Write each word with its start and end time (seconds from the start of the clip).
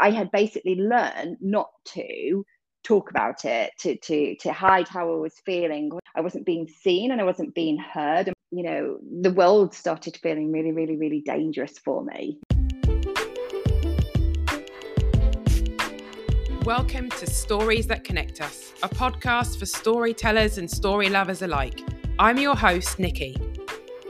I 0.00 0.10
had 0.10 0.30
basically 0.30 0.76
learned 0.76 1.38
not 1.40 1.70
to 1.94 2.44
talk 2.84 3.10
about 3.10 3.44
it, 3.44 3.72
to 3.80 3.96
to 3.96 4.36
to 4.36 4.52
hide 4.52 4.88
how 4.88 5.12
I 5.12 5.16
was 5.16 5.34
feeling. 5.44 5.90
I 6.14 6.20
wasn't 6.20 6.46
being 6.46 6.68
seen 6.68 7.10
and 7.10 7.20
I 7.20 7.24
wasn't 7.24 7.54
being 7.54 7.78
heard. 7.78 8.28
And 8.28 8.36
you 8.50 8.62
know, 8.62 8.98
the 9.20 9.32
world 9.32 9.74
started 9.74 10.16
feeling 10.22 10.50
really, 10.52 10.72
really, 10.72 10.96
really 10.96 11.20
dangerous 11.20 11.78
for 11.78 12.04
me. 12.04 12.38
Welcome 16.64 17.08
to 17.10 17.26
Stories 17.26 17.86
That 17.86 18.04
Connect 18.04 18.40
Us, 18.40 18.74
a 18.82 18.88
podcast 18.88 19.58
for 19.58 19.64
storytellers 19.64 20.58
and 20.58 20.70
story 20.70 21.08
lovers 21.08 21.42
alike. 21.42 21.80
I'm 22.18 22.36
your 22.36 22.56
host, 22.56 22.98
Nikki. 22.98 23.36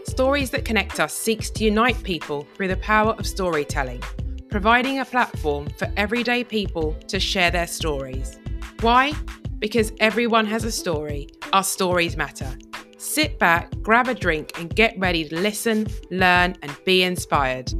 Stories 0.05 0.51
That 0.51 0.65
Connect 0.65 0.99
Us 0.99 1.13
seeks 1.13 1.51
to 1.51 1.65
unite 1.65 2.03
people 2.03 2.49
through 2.55 2.69
the 2.69 2.77
power 2.79 3.13
of 3.13 3.27
storytelling, 3.27 4.03
providing 4.51 4.99
a 4.99 5.05
platform 5.05 5.69
for 5.77 5.93
everyday 5.97 6.43
people 6.43 6.95
to 7.07 7.21
share 7.21 7.51
their 7.51 7.67
stories. 7.67 8.39
Why? 8.81 9.13
Because 9.59 9.93
everyone 10.01 10.47
has 10.47 10.65
a 10.65 10.73
story. 10.73 11.29
Our 11.53 11.65
stories 11.65 12.17
matter. 12.17 12.57
Sit 12.97 13.39
back, 13.39 13.71
grab 13.83 14.09
a 14.09 14.15
drink, 14.15 14.59
and 14.59 14.75
get 14.75 14.99
ready 14.99 15.29
to 15.29 15.35
listen, 15.35 15.87
learn, 16.11 16.57
and 16.63 16.77
be 16.85 17.03
inspired. 17.03 17.73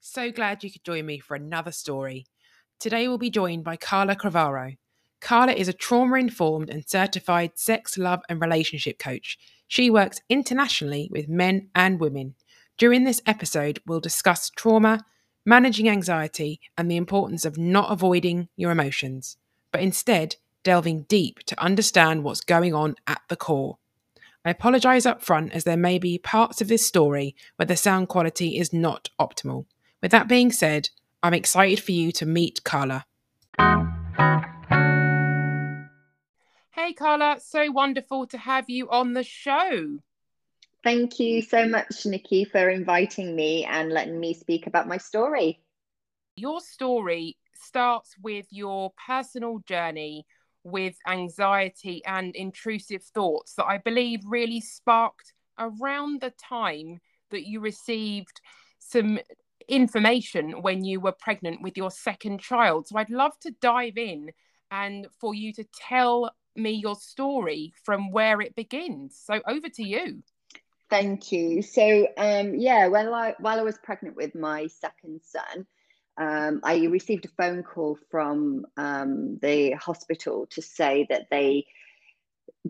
So 0.00 0.30
glad 0.30 0.62
you 0.62 0.70
could 0.70 0.84
join 0.84 1.04
me 1.04 1.18
for 1.18 1.34
another 1.34 1.72
story. 1.72 2.26
Today 2.78 3.08
we'll 3.08 3.18
be 3.18 3.30
joined 3.30 3.64
by 3.64 3.76
Carla 3.76 4.14
Crivaro. 4.14 4.76
Carla 5.20 5.52
is 5.52 5.68
a 5.68 5.72
trauma 5.72 6.18
informed 6.18 6.70
and 6.70 6.88
certified 6.88 7.52
sex, 7.58 7.98
love, 7.98 8.20
and 8.28 8.40
relationship 8.40 8.98
coach. 8.98 9.38
She 9.66 9.90
works 9.90 10.20
internationally 10.28 11.08
with 11.10 11.28
men 11.28 11.70
and 11.74 11.98
women. 11.98 12.34
During 12.76 13.04
this 13.04 13.22
episode, 13.24 13.78
we'll 13.86 14.00
discuss 14.00 14.50
trauma, 14.50 15.06
managing 15.46 15.88
anxiety, 15.88 16.60
and 16.76 16.90
the 16.90 16.96
importance 16.96 17.44
of 17.44 17.56
not 17.56 17.92
avoiding 17.92 18.48
your 18.56 18.72
emotions, 18.72 19.36
but 19.70 19.80
instead 19.80 20.36
delving 20.64 21.02
deep 21.02 21.38
to 21.44 21.62
understand 21.62 22.24
what's 22.24 22.40
going 22.40 22.74
on 22.74 22.96
at 23.06 23.20
the 23.28 23.36
core. 23.36 23.78
I 24.44 24.50
apologise 24.50 25.06
up 25.06 25.22
front 25.22 25.52
as 25.52 25.62
there 25.62 25.76
may 25.76 26.00
be 26.00 26.18
parts 26.18 26.60
of 26.60 26.66
this 26.66 26.84
story 26.84 27.36
where 27.56 27.66
the 27.66 27.76
sound 27.76 28.08
quality 28.08 28.58
is 28.58 28.72
not 28.72 29.08
optimal. 29.20 29.66
With 30.02 30.10
that 30.10 30.26
being 30.26 30.50
said, 30.50 30.90
I'm 31.22 31.32
excited 31.32 31.80
for 31.80 31.92
you 31.92 32.10
to 32.12 32.26
meet 32.26 32.64
Carla. 32.64 33.06
Hey, 36.70 36.92
Carla, 36.92 37.38
so 37.40 37.70
wonderful 37.70 38.26
to 38.26 38.36
have 38.36 38.68
you 38.68 38.90
on 38.90 39.12
the 39.12 39.22
show. 39.22 40.00
Thank 40.84 41.18
you 41.18 41.40
so 41.40 41.66
much, 41.66 42.04
Nikki, 42.04 42.44
for 42.44 42.68
inviting 42.68 43.34
me 43.34 43.64
and 43.64 43.90
letting 43.90 44.20
me 44.20 44.34
speak 44.34 44.66
about 44.66 44.86
my 44.86 44.98
story. 44.98 45.58
Your 46.36 46.60
story 46.60 47.38
starts 47.54 48.14
with 48.22 48.44
your 48.50 48.92
personal 49.06 49.60
journey 49.66 50.26
with 50.62 50.94
anxiety 51.06 52.02
and 52.04 52.36
intrusive 52.36 53.02
thoughts 53.02 53.54
that 53.54 53.64
I 53.64 53.78
believe 53.78 54.20
really 54.26 54.60
sparked 54.60 55.32
around 55.58 56.20
the 56.20 56.32
time 56.32 56.98
that 57.30 57.46
you 57.46 57.60
received 57.60 58.42
some 58.78 59.18
information 59.66 60.60
when 60.60 60.84
you 60.84 61.00
were 61.00 61.12
pregnant 61.12 61.62
with 61.62 61.78
your 61.78 61.90
second 61.90 62.40
child. 62.40 62.88
So 62.88 62.98
I'd 62.98 63.08
love 63.08 63.38
to 63.40 63.54
dive 63.62 63.96
in 63.96 64.32
and 64.70 65.06
for 65.18 65.34
you 65.34 65.54
to 65.54 65.64
tell 65.88 66.30
me 66.54 66.72
your 66.72 66.96
story 66.96 67.72
from 67.84 68.10
where 68.10 68.42
it 68.42 68.54
begins. 68.54 69.18
So 69.24 69.40
over 69.48 69.70
to 69.70 69.82
you. 69.82 70.22
Thank 70.90 71.32
you. 71.32 71.62
So 71.62 72.06
um, 72.16 72.54
yeah, 72.54 72.86
while 72.88 73.14
I 73.14 73.34
while 73.40 73.58
I 73.58 73.62
was 73.62 73.78
pregnant 73.82 74.16
with 74.16 74.34
my 74.34 74.66
second 74.68 75.20
son, 75.22 75.66
um, 76.18 76.60
I 76.62 76.84
received 76.86 77.24
a 77.24 77.28
phone 77.36 77.62
call 77.62 77.98
from 78.10 78.66
um, 78.76 79.38
the 79.42 79.72
hospital 79.72 80.46
to 80.50 80.62
say 80.62 81.06
that 81.10 81.26
they 81.30 81.66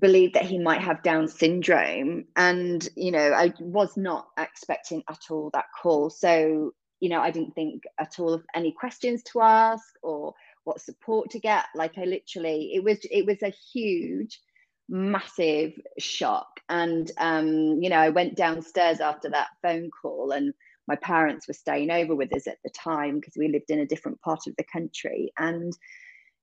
believed 0.00 0.34
that 0.34 0.44
he 0.44 0.59
might 0.59 0.81
have 0.81 1.03
Down 1.03 1.28
syndrome, 1.28 2.25
and 2.37 2.89
you 2.97 3.11
know 3.11 3.33
I 3.33 3.53
was 3.61 3.97
not 3.97 4.28
expecting 4.39 5.03
at 5.09 5.21
all 5.31 5.50
that 5.53 5.66
call. 5.83 6.09
So 6.10 6.72
you 7.00 7.09
know 7.09 7.21
I 7.21 7.31
didn't 7.31 7.55
think 7.55 7.83
at 7.99 8.19
all 8.21 8.33
of 8.33 8.44
any 8.55 8.72
questions 8.72 9.22
to 9.33 9.41
ask 9.43 9.84
or 10.03 10.34
what 10.65 10.81
support 10.81 11.31
to 11.31 11.39
get 11.39 11.66
like 11.75 11.93
i 11.99 12.05
literally 12.05 12.72
it 12.75 12.83
was 12.83 12.99
it 13.10 13.27
was 13.27 13.43
a 13.43 13.53
huge 13.72 14.41
massive 14.89 15.72
shock. 15.99 16.49
And 16.69 17.11
um 17.19 17.83
you 17.83 17.91
know 17.91 17.99
i 17.99 18.09
went 18.09 18.37
downstairs 18.37 19.00
after 19.00 19.28
that 19.31 19.49
phone 19.62 19.91
call 19.91 20.31
and 20.31 20.55
my 20.87 20.97
parents 20.97 21.49
were 21.49 21.55
staying 21.55 21.91
over 21.91 22.15
with 22.15 22.34
us 22.34 22.47
at 22.47 22.59
the 22.65 22.71
time 22.71 23.17
because 23.21 23.34
we 23.39 23.49
lived 23.49 23.71
in 23.71 23.81
a 23.81 23.87
different 23.87 24.21
part 24.21 24.47
of 24.47 24.55
the 24.56 24.65
country. 24.65 25.33
And 25.39 25.72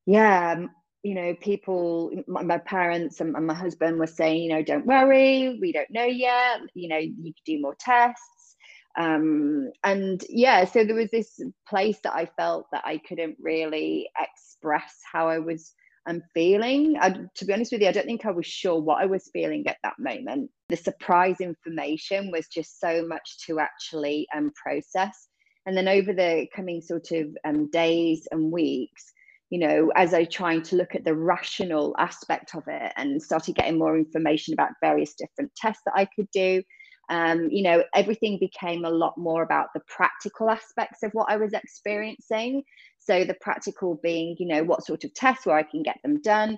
yeah 0.06 0.66
you 1.03 1.16
know 1.16 1.35
people 1.35 2.12
my, 2.28 2.44
my 2.44 2.57
parents 2.57 3.22
and, 3.22 3.35
and 3.35 3.47
my 3.47 3.53
husband 3.53 3.97
were 3.97 4.07
saying 4.07 4.44
you 4.44 4.50
know 4.50 4.63
don't 4.63 4.85
worry 4.85 5.58
we 5.59 5.72
don't 5.72 5.90
know 5.91 6.06
yet 6.06 6.59
you 6.73 6.88
know 6.88 6.97
you 6.97 7.34
could 7.34 7.46
do 7.46 7.62
more 7.62 7.75
tests. 7.79 8.56
Um, 8.97 9.72
and 9.85 10.22
yeah 10.28 10.66
so 10.66 10.84
there 10.84 10.96
was 10.96 11.09
this 11.12 11.40
place 11.68 11.97
that 12.03 12.13
i 12.13 12.25
felt 12.25 12.68
that 12.73 12.84
i 12.85 12.97
couldn't 12.97 13.38
really 13.40 14.09
express 14.19 15.00
how 15.09 15.29
i 15.29 15.40
was 15.40 15.73
i'm 16.07 16.22
feeling 16.34 16.97
I, 17.00 17.16
to 17.35 17.45
be 17.45 17.53
honest 17.53 17.72
with 17.72 17.81
you 17.81 17.88
i 17.88 17.91
don't 17.91 18.06
think 18.06 18.25
i 18.25 18.31
was 18.31 18.45
sure 18.45 18.79
what 18.79 19.01
i 19.01 19.06
was 19.06 19.29
feeling 19.34 19.67
at 19.67 19.78
that 19.84 20.00
moment. 20.00 20.50
The 20.69 20.78
surprise 20.78 21.41
information 21.41 22.31
was 22.31 22.47
just 22.47 22.79
so 22.79 23.06
much 23.06 23.45
to 23.45 23.59
actually 23.59 24.28
um, 24.35 24.51
process. 24.56 25.28
And 25.66 25.75
then 25.75 25.88
over 25.88 26.13
the 26.13 26.47
coming 26.56 26.81
sort 26.81 27.11
of 27.11 27.28
um, 27.45 27.69
days 27.69 28.28
and 28.31 28.51
weeks 28.51 29.11
you 29.51 29.59
know 29.59 29.91
as 29.95 30.13
i 30.13 30.23
trying 30.23 30.63
to 30.63 30.75
look 30.75 30.95
at 30.95 31.03
the 31.03 31.13
rational 31.13 31.94
aspect 32.00 32.56
of 32.56 32.63
it 32.67 32.91
and 32.95 33.22
started 33.22 33.53
getting 33.53 33.78
more 33.78 33.97
information 33.97 34.53
about 34.53 34.72
various 34.81 35.13
different 35.13 35.53
tests 35.56 35.84
that 35.85 35.94
i 35.95 36.06
could 36.16 36.28
do 36.34 36.63
um, 37.11 37.49
you 37.51 37.61
know, 37.61 37.83
everything 37.94 38.39
became 38.39 38.85
a 38.85 38.89
lot 38.89 39.17
more 39.17 39.44
about 39.44 39.67
the 39.73 39.81
practical 39.81 40.49
aspects 40.49 41.03
of 41.03 41.11
what 41.11 41.29
I 41.29 41.35
was 41.35 41.51
experiencing. 41.51 42.63
So 42.99 43.25
the 43.25 43.35
practical 43.41 43.99
being, 44.01 44.38
you 44.39 44.47
know, 44.47 44.63
what 44.63 44.85
sort 44.85 45.03
of 45.03 45.13
tests 45.13 45.45
where 45.45 45.57
I 45.57 45.63
can 45.63 45.83
get 45.83 45.97
them 46.03 46.22
done. 46.22 46.57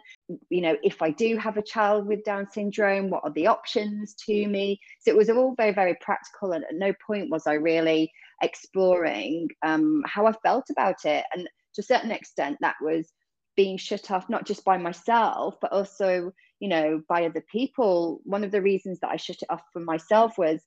You 0.49 0.61
know, 0.61 0.77
if 0.83 1.01
I 1.01 1.09
do 1.09 1.37
have 1.37 1.57
a 1.57 1.63
child 1.63 2.05
with 2.05 2.23
Down 2.23 2.47
syndrome, 2.51 3.09
what 3.09 3.23
are 3.23 3.33
the 3.33 3.47
options 3.47 4.13
to 4.27 4.47
me? 4.47 4.79
So 5.01 5.09
it 5.09 5.17
was 5.17 5.29
all 5.31 5.55
very, 5.57 5.73
very 5.73 5.95
practical. 6.01 6.51
And 6.51 6.63
at 6.65 6.75
no 6.75 6.93
point 7.07 7.31
was 7.31 7.47
I 7.47 7.53
really 7.53 8.11
exploring 8.43 9.47
um, 9.65 10.03
how 10.05 10.27
I 10.27 10.33
felt 10.43 10.65
about 10.69 11.03
it. 11.05 11.25
And 11.33 11.49
to 11.73 11.81
a 11.81 11.83
certain 11.83 12.11
extent, 12.11 12.57
that 12.61 12.75
was 12.79 13.11
being 13.55 13.77
shut 13.77 14.11
off 14.11 14.29
not 14.29 14.45
just 14.45 14.63
by 14.63 14.77
myself, 14.77 15.55
but 15.61 15.71
also 15.71 16.33
you 16.63 16.69
know, 16.69 17.01
by 17.09 17.25
other 17.25 17.43
people. 17.51 18.21
One 18.23 18.45
of 18.45 18.51
the 18.51 18.61
reasons 18.61 19.01
that 19.01 19.09
I 19.09 19.17
shut 19.17 19.41
it 19.41 19.49
off 19.49 19.63
for 19.73 19.81
myself 19.81 20.37
was, 20.37 20.61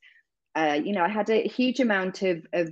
uh, 0.55 0.79
you 0.85 0.93
know, 0.93 1.03
I 1.03 1.09
had 1.09 1.31
a 1.31 1.49
huge 1.49 1.81
amount 1.81 2.21
of, 2.21 2.45
of 2.53 2.69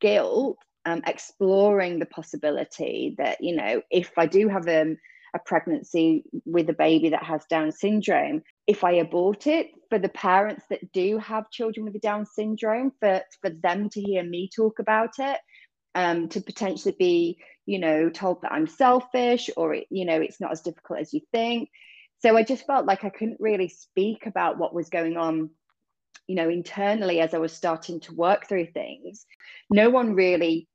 guilt 0.00 0.58
um, 0.84 1.02
exploring 1.04 1.98
the 1.98 2.06
possibility 2.06 3.16
that, 3.18 3.38
you 3.40 3.56
know, 3.56 3.82
if 3.90 4.12
I 4.16 4.26
do 4.26 4.46
have 4.46 4.68
um, 4.68 4.96
a 5.34 5.40
pregnancy 5.44 6.22
with 6.44 6.70
a 6.70 6.72
baby 6.72 7.08
that 7.08 7.24
has 7.24 7.44
Down 7.50 7.72
syndrome, 7.72 8.44
if 8.68 8.84
I 8.84 8.92
abort 8.92 9.48
it, 9.48 9.70
for 9.90 9.98
the 9.98 10.10
parents 10.10 10.64
that 10.70 10.92
do 10.92 11.18
have 11.18 11.50
children 11.50 11.84
with 11.84 11.96
a 11.96 11.98
Down 11.98 12.26
syndrome, 12.26 12.92
for, 13.00 13.22
for 13.42 13.50
them 13.50 13.88
to 13.88 14.00
hear 14.00 14.22
me 14.22 14.48
talk 14.54 14.78
about 14.78 15.14
it, 15.18 15.40
um, 15.94 16.28
to 16.28 16.40
potentially 16.40 16.94
be, 16.98 17.38
you 17.66 17.78
know, 17.78 18.08
told 18.10 18.42
that 18.42 18.52
I'm 18.52 18.66
selfish 18.66 19.50
or, 19.56 19.74
it, 19.74 19.86
you 19.90 20.04
know, 20.04 20.20
it's 20.20 20.40
not 20.40 20.52
as 20.52 20.62
difficult 20.62 21.00
as 21.00 21.12
you 21.12 21.20
think. 21.32 21.70
So 22.20 22.36
I 22.36 22.42
just 22.42 22.66
felt 22.66 22.86
like 22.86 23.04
I 23.04 23.10
couldn't 23.10 23.40
really 23.40 23.68
speak 23.68 24.26
about 24.26 24.58
what 24.58 24.74
was 24.74 24.88
going 24.88 25.16
on, 25.16 25.50
you 26.26 26.34
know, 26.34 26.48
internally 26.48 27.20
as 27.20 27.34
I 27.34 27.38
was 27.38 27.52
starting 27.52 28.00
to 28.00 28.14
work 28.14 28.48
through 28.48 28.66
things. 28.66 29.24
No 29.70 29.90
one 29.90 30.14
really 30.14 30.68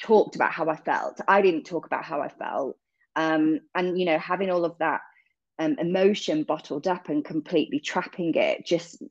talked 0.00 0.36
about 0.36 0.52
how 0.52 0.68
I 0.68 0.76
felt. 0.76 1.20
I 1.26 1.42
didn't 1.42 1.64
talk 1.64 1.86
about 1.86 2.04
how 2.04 2.20
I 2.20 2.28
felt. 2.28 2.76
Um, 3.16 3.60
and, 3.74 3.98
you 3.98 4.04
know, 4.04 4.18
having 4.18 4.50
all 4.50 4.64
of 4.64 4.78
that 4.78 5.00
um, 5.58 5.76
emotion 5.78 6.44
bottled 6.44 6.86
up 6.86 7.08
and 7.08 7.24
completely 7.24 7.80
trapping 7.80 8.34
it 8.34 8.64
just, 8.64 9.02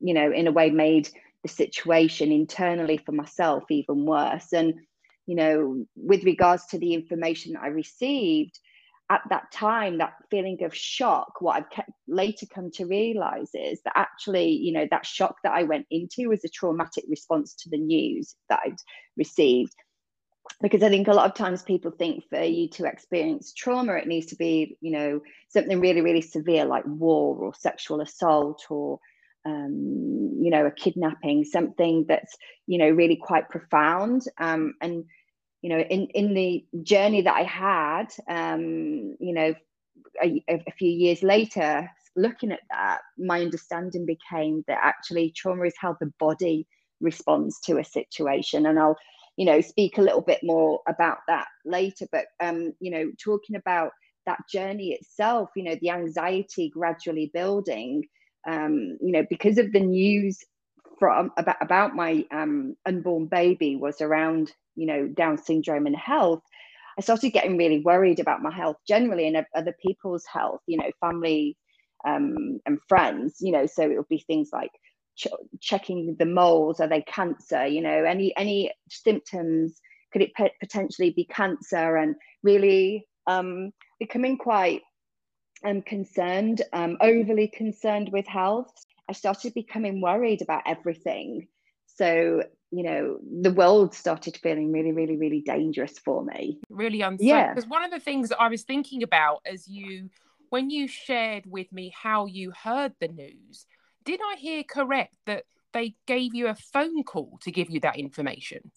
you 0.00 0.14
know, 0.14 0.32
in 0.32 0.46
a 0.46 0.52
way 0.52 0.70
made 0.70 1.08
the 1.44 1.48
situation 1.48 2.32
internally 2.32 2.96
for 2.96 3.12
myself 3.12 3.64
even 3.70 4.04
worse. 4.06 4.52
And, 4.52 4.74
you 5.26 5.36
know, 5.36 5.84
with 5.94 6.24
regards 6.24 6.66
to 6.68 6.78
the 6.78 6.94
information 6.94 7.52
that 7.52 7.62
I 7.62 7.68
received, 7.68 8.58
at 9.10 9.20
that 9.28 9.52
time 9.52 9.98
that 9.98 10.14
feeling 10.30 10.56
of 10.64 10.74
shock 10.74 11.40
what 11.40 11.56
i've 11.56 11.68
kept, 11.68 11.90
later 12.08 12.46
come 12.46 12.70
to 12.70 12.86
realize 12.86 13.50
is 13.52 13.78
that 13.84 13.92
actually 13.94 14.48
you 14.48 14.72
know 14.72 14.86
that 14.90 15.04
shock 15.04 15.36
that 15.44 15.52
i 15.52 15.62
went 15.62 15.86
into 15.90 16.30
was 16.30 16.42
a 16.44 16.48
traumatic 16.48 17.04
response 17.08 17.54
to 17.54 17.68
the 17.68 17.76
news 17.76 18.34
that 18.48 18.60
i'd 18.64 18.78
received 19.18 19.74
because 20.62 20.82
i 20.82 20.88
think 20.88 21.06
a 21.06 21.12
lot 21.12 21.26
of 21.28 21.36
times 21.36 21.62
people 21.62 21.90
think 21.90 22.24
for 22.30 22.42
you 22.42 22.66
to 22.66 22.86
experience 22.86 23.52
trauma 23.52 23.92
it 23.92 24.08
needs 24.08 24.26
to 24.26 24.36
be 24.36 24.76
you 24.80 24.90
know 24.90 25.20
something 25.50 25.80
really 25.80 26.00
really 26.00 26.22
severe 26.22 26.64
like 26.64 26.84
war 26.86 27.36
or 27.36 27.52
sexual 27.54 28.00
assault 28.00 28.64
or 28.70 28.98
um, 29.44 30.38
you 30.40 30.50
know, 30.50 30.66
a 30.66 30.70
kidnapping, 30.70 31.44
something 31.44 32.04
that's, 32.08 32.36
you 32.66 32.78
know, 32.78 32.90
really 32.90 33.16
quite 33.16 33.48
profound. 33.48 34.22
Um, 34.38 34.74
and, 34.80 35.04
you 35.62 35.70
know, 35.70 35.78
in, 35.78 36.06
in 36.08 36.34
the 36.34 36.64
journey 36.82 37.22
that 37.22 37.34
I 37.34 37.42
had, 37.42 38.06
um, 38.28 39.16
you 39.20 39.32
know, 39.32 39.54
a, 40.22 40.44
a 40.48 40.72
few 40.78 40.90
years 40.90 41.22
later, 41.22 41.88
looking 42.16 42.52
at 42.52 42.60
that, 42.70 43.00
my 43.18 43.40
understanding 43.40 44.06
became 44.06 44.64
that 44.68 44.78
actually 44.82 45.32
trauma 45.36 45.64
is 45.64 45.74
how 45.78 45.96
the 46.00 46.12
body 46.18 46.66
responds 47.00 47.60
to 47.60 47.78
a 47.78 47.84
situation. 47.84 48.66
And 48.66 48.78
I'll, 48.78 48.96
you 49.36 49.46
know, 49.46 49.60
speak 49.60 49.98
a 49.98 50.02
little 50.02 50.20
bit 50.20 50.40
more 50.42 50.80
about 50.88 51.18
that 51.28 51.46
later. 51.64 52.06
But, 52.12 52.26
um, 52.40 52.72
you 52.80 52.90
know, 52.90 53.10
talking 53.22 53.56
about 53.56 53.90
that 54.26 54.38
journey 54.50 54.92
itself, 54.92 55.50
you 55.56 55.64
know, 55.64 55.76
the 55.80 55.90
anxiety 55.90 56.70
gradually 56.70 57.30
building, 57.34 58.04
um, 58.46 58.98
you 59.00 59.12
know, 59.12 59.24
because 59.28 59.58
of 59.58 59.72
the 59.72 59.80
news 59.80 60.38
from 60.98 61.32
about, 61.36 61.56
about 61.60 61.94
my 61.94 62.24
um, 62.30 62.76
unborn 62.86 63.26
baby 63.26 63.76
was 63.76 64.00
around, 64.00 64.52
you 64.76 64.86
know, 64.86 65.06
Down 65.08 65.38
syndrome 65.38 65.86
and 65.86 65.96
health. 65.96 66.42
I 66.98 67.00
started 67.00 67.30
getting 67.30 67.56
really 67.56 67.80
worried 67.80 68.20
about 68.20 68.42
my 68.42 68.54
health 68.54 68.76
generally 68.86 69.26
and 69.26 69.44
other 69.56 69.74
people's 69.84 70.24
health, 70.32 70.60
you 70.66 70.76
know, 70.76 70.90
family 71.00 71.56
um, 72.06 72.60
and 72.66 72.78
friends, 72.88 73.38
you 73.40 73.52
know, 73.52 73.66
so 73.66 73.82
it 73.82 73.96
would 73.96 74.08
be 74.08 74.24
things 74.26 74.50
like 74.52 74.70
ch- 75.16 75.28
checking 75.60 76.16
the 76.18 76.26
moles, 76.26 76.80
are 76.80 76.88
they 76.88 77.02
cancer, 77.02 77.66
you 77.66 77.80
know, 77.80 78.04
any, 78.04 78.36
any 78.36 78.70
symptoms, 78.88 79.80
could 80.12 80.22
it 80.22 80.34
p- 80.34 80.50
potentially 80.60 81.10
be 81.10 81.24
cancer 81.24 81.96
and 81.96 82.14
really 82.42 83.06
um, 83.26 83.72
becoming 83.98 84.36
quite 84.38 84.82
um, 85.64 85.82
concerned, 85.82 86.62
um, 86.72 86.96
overly 87.00 87.48
concerned 87.48 88.10
with 88.12 88.26
health. 88.26 88.72
I 89.08 89.12
started 89.12 89.54
becoming 89.54 90.00
worried 90.00 90.42
about 90.42 90.62
everything. 90.66 91.48
So, 91.86 92.42
you 92.70 92.82
know, 92.82 93.18
the 93.42 93.52
world 93.52 93.94
started 93.94 94.36
feeling 94.36 94.72
really, 94.72 94.92
really, 94.92 95.16
really 95.16 95.40
dangerous 95.40 95.98
for 95.98 96.24
me. 96.24 96.60
Really 96.68 97.02
uncertain. 97.02 97.28
Yeah. 97.28 97.54
Because 97.54 97.68
one 97.68 97.84
of 97.84 97.90
the 97.90 98.00
things 98.00 98.30
that 98.30 98.40
I 98.40 98.48
was 98.48 98.62
thinking 98.62 99.02
about 99.02 99.40
as 99.46 99.68
you, 99.68 100.10
when 100.50 100.70
you 100.70 100.88
shared 100.88 101.44
with 101.46 101.72
me 101.72 101.92
how 101.96 102.26
you 102.26 102.52
heard 102.52 102.92
the 103.00 103.08
news, 103.08 103.66
did 104.04 104.20
I 104.20 104.36
hear 104.38 104.64
correct 104.64 105.14
that 105.26 105.44
they 105.72 105.94
gave 106.06 106.34
you 106.34 106.48
a 106.48 106.54
phone 106.54 107.02
call 107.04 107.38
to 107.42 107.50
give 107.50 107.70
you 107.70 107.80
that 107.80 107.96
information? 107.96 108.70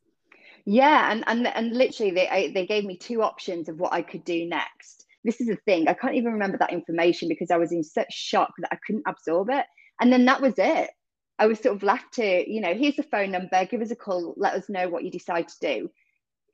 Yeah, 0.66 1.12
and 1.12 1.24
and 1.28 1.48
and 1.48 1.72
literally 1.72 2.12
they 2.12 2.28
I, 2.28 2.52
they 2.52 2.66
gave 2.66 2.84
me 2.84 2.98
two 2.98 3.24
options 3.24 3.70
of 3.70 3.80
what 3.80 3.94
I 3.94 4.02
could 4.02 4.26
do 4.26 4.46
next. 4.46 5.07
This 5.24 5.42
is 5.42 5.48
the 5.48 5.58
thing. 5.66 5.88
I 5.88 5.94
can't 5.94 6.16
even 6.16 6.34
remember 6.34 6.58
that 6.58 6.74
information 6.74 7.28
because 7.28 7.52
I 7.52 7.58
was 7.58 7.72
in 7.72 7.84
such 7.84 8.14
shock 8.14 8.52
that 8.60 8.70
I 8.72 8.78
couldn't 8.86 9.08
absorb 9.08 9.50
it. 9.50 9.66
And 10.00 10.12
then 10.12 10.26
that 10.26 10.42
was 10.42 10.54
it. 10.58 10.90
I 11.40 11.48
was 11.48 11.60
sort 11.60 11.76
of 11.76 11.84
left 11.84 12.14
to, 12.14 12.52
you 12.52 12.62
know, 12.62 12.74
here's 12.74 12.96
the 12.96 13.04
phone 13.04 13.32
number, 13.32 13.66
give 13.66 13.82
us 13.82 13.92
a 13.92 13.96
call, 13.96 14.34
let 14.38 14.54
us 14.54 14.70
know 14.70 14.90
what 14.90 15.04
you 15.04 15.12
decide 15.12 15.48
to 15.48 15.56
do. 15.62 15.90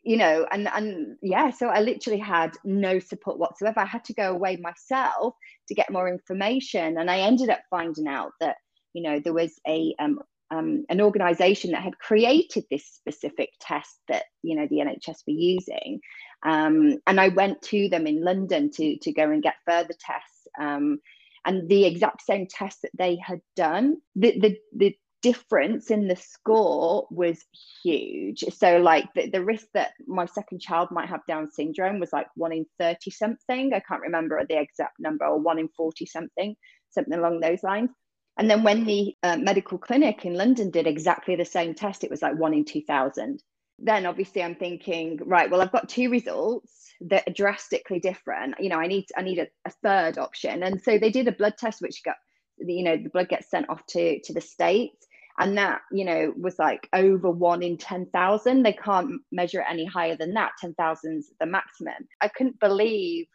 You 0.05 0.17
know, 0.17 0.45
and 0.51 0.67
and 0.67 1.15
yeah, 1.21 1.49
so 1.49 1.69
I 1.69 1.79
literally 1.79 2.19
had 2.19 2.57
no 2.65 2.99
support 2.99 3.39
whatsoever. 3.39 3.79
I 3.79 3.85
had 3.85 4.03
to 4.05 4.13
go 4.13 4.31
away 4.31 4.57
myself 4.57 5.35
to 5.69 5.75
get 5.75 5.91
more 5.91 6.09
information. 6.09 6.97
And 6.97 7.09
I 7.09 7.19
ended 7.19 7.49
up 7.49 7.61
finding 7.69 8.07
out 8.07 8.33
that, 8.41 8.57
you 8.91 9.01
know, 9.01 9.21
there 9.21 9.31
was 9.31 9.53
a 9.65 9.95
um, 9.99 10.19
um, 10.53 10.85
an 10.89 11.01
organization 11.01 11.71
that 11.71 11.83
had 11.83 11.97
created 11.99 12.65
this 12.69 12.85
specific 12.85 13.49
test 13.59 13.99
that 14.07 14.23
you 14.41 14.55
know 14.55 14.67
the 14.69 14.77
NHS 14.77 15.19
were 15.27 15.33
using, 15.33 15.99
um, 16.43 16.97
and 17.07 17.19
I 17.19 17.29
went 17.29 17.61
to 17.63 17.89
them 17.89 18.07
in 18.07 18.23
London 18.23 18.69
to 18.71 18.97
to 18.97 19.11
go 19.11 19.29
and 19.29 19.41
get 19.41 19.55
further 19.65 19.93
tests, 19.99 20.47
um, 20.59 20.99
and 21.45 21.69
the 21.69 21.85
exact 21.85 22.21
same 22.23 22.47
test 22.47 22.81
that 22.81 22.91
they 22.97 23.17
had 23.17 23.41
done, 23.55 23.97
the 24.15 24.39
the, 24.39 24.57
the 24.75 24.97
difference 25.23 25.89
in 25.89 26.07
the 26.07 26.17
score 26.17 27.07
was 27.09 27.43
huge. 27.81 28.43
So, 28.55 28.77
like 28.77 29.05
the, 29.15 29.29
the 29.29 29.43
risk 29.43 29.67
that 29.73 29.93
my 30.05 30.25
second 30.25 30.59
child 30.59 30.89
might 30.91 31.09
have 31.09 31.25
Down 31.27 31.49
syndrome 31.49 31.99
was 31.99 32.13
like 32.13 32.27
one 32.35 32.51
in 32.51 32.65
30 32.77 33.09
something. 33.09 33.73
I 33.73 33.79
can't 33.79 34.01
remember 34.01 34.45
the 34.47 34.59
exact 34.59 34.99
number, 34.99 35.25
or 35.25 35.39
one 35.39 35.57
in 35.59 35.69
40 35.69 36.05
something, 36.05 36.55
something 36.91 37.13
along 37.13 37.39
those 37.39 37.63
lines. 37.63 37.89
And 38.37 38.49
then 38.49 38.63
when 38.63 38.85
the 38.85 39.15
uh, 39.23 39.37
medical 39.37 39.77
clinic 39.77 40.25
in 40.25 40.33
London 40.33 40.71
did 40.71 40.87
exactly 40.87 41.35
the 41.35 41.45
same 41.45 41.73
test, 41.73 42.03
it 42.03 42.09
was 42.11 42.21
like 42.21 42.37
one 42.37 42.53
in 42.53 42.65
2000. 42.65 43.41
Then 43.79 44.05
obviously 44.05 44.43
I'm 44.43 44.55
thinking, 44.55 45.19
right, 45.25 45.49
well, 45.49 45.61
I've 45.61 45.71
got 45.71 45.89
two 45.89 46.09
results 46.09 46.93
that 47.01 47.27
are 47.27 47.33
drastically 47.33 47.99
different. 47.99 48.55
You 48.59 48.69
know, 48.69 48.77
I 48.77 48.87
need 48.87 49.05
I 49.17 49.21
need 49.21 49.39
a, 49.39 49.47
a 49.65 49.69
third 49.69 50.17
option. 50.17 50.63
And 50.63 50.81
so 50.81 50.97
they 50.97 51.09
did 51.09 51.27
a 51.27 51.31
blood 51.31 51.55
test, 51.57 51.81
which 51.81 52.03
got, 52.03 52.15
you 52.57 52.83
know, 52.83 52.97
the 52.97 53.09
blood 53.09 53.29
gets 53.29 53.49
sent 53.49 53.69
off 53.69 53.85
to 53.87 54.19
to 54.21 54.33
the 54.33 54.41
states, 54.41 55.07
and 55.39 55.57
that 55.57 55.81
you 55.91 56.05
know 56.05 56.33
was 56.37 56.59
like 56.59 56.87
over 56.93 57.29
one 57.29 57.63
in 57.63 57.77
ten 57.77 58.05
thousand. 58.07 58.63
They 58.63 58.73
can't 58.73 59.21
measure 59.31 59.61
it 59.61 59.67
any 59.69 59.85
higher 59.85 60.15
than 60.15 60.33
that. 60.35 60.51
Ten 60.59 60.73
thousand's 60.75 61.31
the 61.39 61.45
maximum. 61.45 62.07
I 62.21 62.27
couldn't 62.27 62.59
believe 62.59 63.25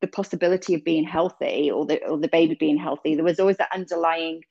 the 0.00 0.06
possibility 0.08 0.74
of 0.74 0.84
being 0.84 1.04
healthy 1.04 1.70
or 1.70 1.86
the 1.86 2.04
or 2.06 2.18
the 2.18 2.28
baby 2.28 2.54
being 2.54 2.78
healthy. 2.78 3.14
There 3.14 3.24
was 3.24 3.40
always 3.40 3.56
that 3.56 3.72
underlying 3.72 4.42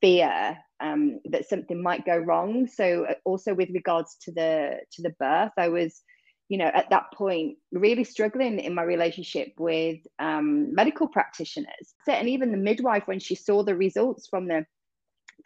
fear 0.00 0.58
um, 0.80 1.20
that 1.26 1.48
something 1.48 1.82
might 1.82 2.04
go 2.04 2.16
wrong. 2.16 2.66
So 2.66 3.06
uh, 3.08 3.14
also 3.24 3.54
with 3.54 3.70
regards 3.70 4.16
to 4.22 4.32
the 4.32 4.78
to 4.92 5.02
the 5.02 5.14
birth, 5.18 5.52
I 5.56 5.68
was, 5.68 6.02
you 6.48 6.58
know, 6.58 6.70
at 6.74 6.90
that 6.90 7.06
point 7.14 7.56
really 7.72 8.04
struggling 8.04 8.58
in 8.58 8.74
my 8.74 8.82
relationship 8.82 9.52
with 9.58 9.98
um, 10.18 10.74
medical 10.74 11.08
practitioners. 11.08 11.94
And 12.08 12.28
even 12.28 12.50
the 12.50 12.58
midwife, 12.58 13.06
when 13.06 13.20
she 13.20 13.34
saw 13.34 13.62
the 13.62 13.76
results 13.76 14.28
from 14.28 14.48
the 14.48 14.66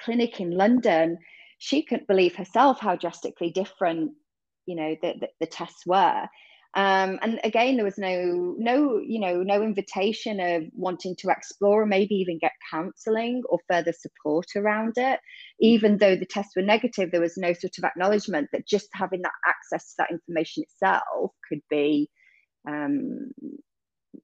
clinic 0.00 0.40
in 0.40 0.50
London, 0.50 1.18
she 1.58 1.82
couldn't 1.82 2.08
believe 2.08 2.34
herself 2.34 2.80
how 2.80 2.96
drastically 2.96 3.50
different, 3.50 4.12
you 4.66 4.76
know, 4.76 4.96
the, 5.02 5.14
the, 5.20 5.28
the 5.40 5.46
tests 5.46 5.86
were 5.86 6.26
um, 6.74 7.18
and 7.20 7.40
again 7.42 7.74
there 7.76 7.84
was 7.84 7.98
no 7.98 8.54
no 8.56 9.00
you 9.04 9.18
know 9.18 9.42
no 9.42 9.60
invitation 9.60 10.38
of 10.38 10.62
wanting 10.72 11.16
to 11.16 11.28
explore 11.28 11.82
or 11.82 11.86
maybe 11.86 12.14
even 12.14 12.38
get 12.38 12.52
counseling 12.70 13.42
or 13.48 13.58
further 13.68 13.92
support 13.92 14.46
around 14.54 14.92
it. 14.96 15.18
Even 15.58 15.98
though 15.98 16.14
the 16.14 16.26
tests 16.26 16.54
were 16.54 16.62
negative 16.62 17.10
there 17.10 17.20
was 17.20 17.36
no 17.36 17.52
sort 17.54 17.76
of 17.78 17.84
acknowledgement 17.84 18.48
that 18.52 18.68
just 18.68 18.88
having 18.92 19.22
that 19.22 19.32
access 19.44 19.90
to 19.90 19.94
that 19.98 20.12
information 20.12 20.62
itself 20.62 21.32
could 21.48 21.62
be 21.68 22.08
um, 22.68 23.32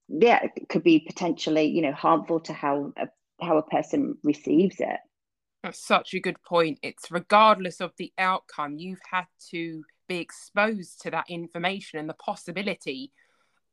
yeah 0.09 0.41
it 0.45 0.69
could 0.69 0.85
be 0.85 1.01
potentially 1.01 1.65
you 1.67 1.83
know 1.83 1.93
harmful 1.93 2.39
to 2.39 2.53
how 2.53 2.93
a, 2.97 3.09
how 3.45 3.59
a 3.59 3.69
person 3.69 4.17
receives 4.23 4.77
it. 4.79 5.01
That's 5.65 5.85
such 5.85 6.15
a 6.15 6.21
good 6.21 6.41
point. 6.45 6.79
It's 6.83 7.11
regardless 7.11 7.81
of 7.81 7.91
the 7.99 8.13
outcome 8.19 8.79
you've 8.79 9.01
had 9.11 9.27
to 9.51 9.83
be 10.09 10.19
exposed 10.19 11.01
to 11.03 11.11
that 11.11 11.29
information 11.29 11.99
and 11.99 12.09
the 12.09 12.15
possibility 12.15 13.13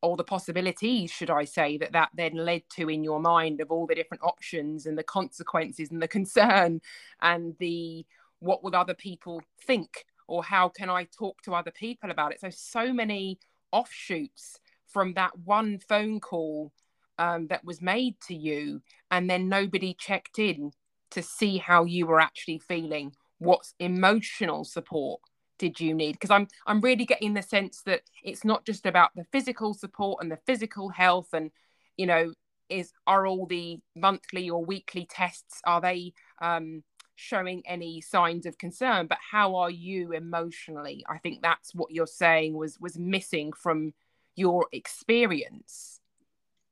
or 0.02 0.18
the 0.18 0.24
possibilities 0.24 1.10
should 1.12 1.30
i 1.30 1.46
say 1.46 1.78
that 1.78 1.94
that 1.94 2.10
then 2.14 2.34
led 2.34 2.62
to 2.70 2.90
in 2.90 3.04
your 3.04 3.20
mind 3.20 3.62
of 3.62 3.72
all 3.72 3.88
the 3.88 3.96
different 3.96 4.24
options 4.24 4.86
and 4.86 4.98
the 4.98 5.04
consequences 5.04 5.92
and 5.92 6.02
the 6.02 6.08
concern 6.20 6.82
and 7.22 7.56
the 7.60 8.06
what 8.44 8.64
would 8.64 8.76
other 8.76 8.94
people 8.94 9.42
think? 9.66 10.06
Or 10.28 10.44
how 10.44 10.70
can 10.70 10.90
i 10.90 11.06
talk 11.06 11.42
to 11.44 11.56
other 11.56 11.72
people 11.72 12.12
about 12.12 12.34
it? 12.34 12.42
So 12.42 12.50
so 12.50 12.94
many 12.94 13.40
offshoots 13.72 14.60
from 14.88 15.14
that 15.14 15.38
one 15.40 15.80
phone 15.80 16.20
call 16.20 16.72
um, 17.18 17.48
that 17.48 17.66
was 17.66 17.82
made 17.82 18.20
to 18.28 18.36
you 18.36 18.82
and 19.10 19.30
then 19.30 19.50
nobody 19.50 19.96
checked 19.98 20.40
in 20.40 20.72
to 21.12 21.22
see 21.22 21.58
how 21.58 21.86
you 21.86 22.06
were 22.06 22.20
actually 22.20 22.60
feeling. 22.60 23.14
What's 23.40 23.74
emotional 23.80 24.64
support 24.64 25.22
did 25.58 25.80
you 25.80 25.94
need? 25.94 26.14
Because 26.14 26.32
i'm 26.32 26.48
i'm 26.68 26.82
really 26.82 27.06
getting 27.06 27.34
the 27.34 27.42
sense 27.42 27.82
that 27.86 28.02
it's 28.24 28.44
not 28.44 28.66
just 28.66 28.86
about 28.86 29.12
the 29.16 29.26
physical 29.32 29.74
support 29.74 30.22
and 30.22 30.32
the 30.32 30.40
physical 30.46 30.90
health 30.90 31.30
and 31.34 31.52
you 31.98 32.06
know 32.06 32.34
is 32.70 32.92
are 33.06 33.28
all 33.28 33.46
the 33.46 33.80
monthly 33.96 34.50
or 34.50 34.64
weekly 34.64 35.06
tests 35.10 35.62
are 35.66 35.82
they 35.82 36.14
um 36.42 36.84
showing 37.16 37.62
any 37.66 38.02
signs 38.02 38.46
of 38.46 38.58
concern? 38.58 39.08
But 39.08 39.20
how 39.32 39.56
are 39.56 39.70
you 39.70 40.12
emotionally? 40.12 41.06
I 41.08 41.18
think 41.20 41.42
that's 41.42 41.74
what 41.74 41.92
you're 41.92 42.08
saying 42.08 42.56
was 42.56 42.80
was 42.80 42.98
missing 42.98 43.54
from 43.54 43.94
your 44.36 44.68
experience. 44.72 46.00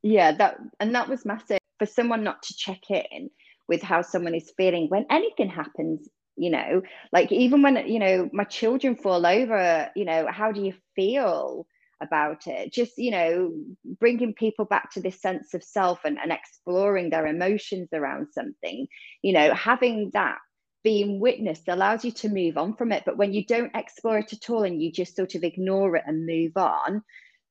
Yeah 0.02 0.32
that 0.34 0.58
and 0.80 0.96
that 0.96 1.08
was 1.08 1.26
massive. 1.26 1.60
For 1.80 1.86
someone 1.86 2.24
not 2.24 2.44
to 2.44 2.56
check 2.56 2.90
in 2.90 3.30
with 3.68 3.82
how 3.82 4.02
someone 4.02 4.36
is 4.36 4.52
feeling 4.56 4.88
when 4.90 5.06
anything 5.10 5.50
happens 5.50 6.08
you 6.38 6.50
know 6.50 6.82
like 7.12 7.32
even 7.32 7.62
when 7.62 7.88
you 7.88 8.00
know 8.00 8.30
my 8.32 8.44
children 8.46 8.96
fall 8.96 9.26
over 9.26 9.90
you 9.96 10.06
know 10.06 10.28
how 10.30 10.52
do 10.52 10.62
you 10.62 10.74
feel 10.96 11.66
about 12.02 12.48
it? 12.48 12.74
Just 12.74 12.94
you 12.98 13.12
know 13.12 13.54
bringing 14.00 14.34
people 14.34 14.66
back 14.66 14.92
to 14.92 15.02
this 15.02 15.22
sense 15.22 15.54
of 15.54 15.64
self 15.64 16.00
and, 16.04 16.18
and 16.18 16.32
exploring 16.32 17.10
their 17.10 17.28
emotions 17.28 17.90
around 17.94 18.28
something 18.32 18.88
you 19.22 19.34
know 19.34 19.54
having 19.54 20.10
that 20.14 20.40
being 20.84 21.20
witnessed 21.20 21.68
allows 21.68 22.04
you 22.04 22.12
to 22.12 22.28
move 22.28 22.58
on 22.58 22.76
from 22.76 22.92
it. 22.92 23.04
But 23.06 23.16
when 23.16 23.34
you 23.34 23.46
don't 23.46 23.76
explore 23.76 24.18
it 24.18 24.34
at 24.34 24.50
all 24.50 24.64
and 24.64 24.82
you 24.82 24.92
just 24.92 25.16
sort 25.16 25.36
of 25.36 25.44
ignore 25.44 25.96
it 25.96 26.04
and 26.08 26.26
move 26.26 26.54
on 26.56 27.04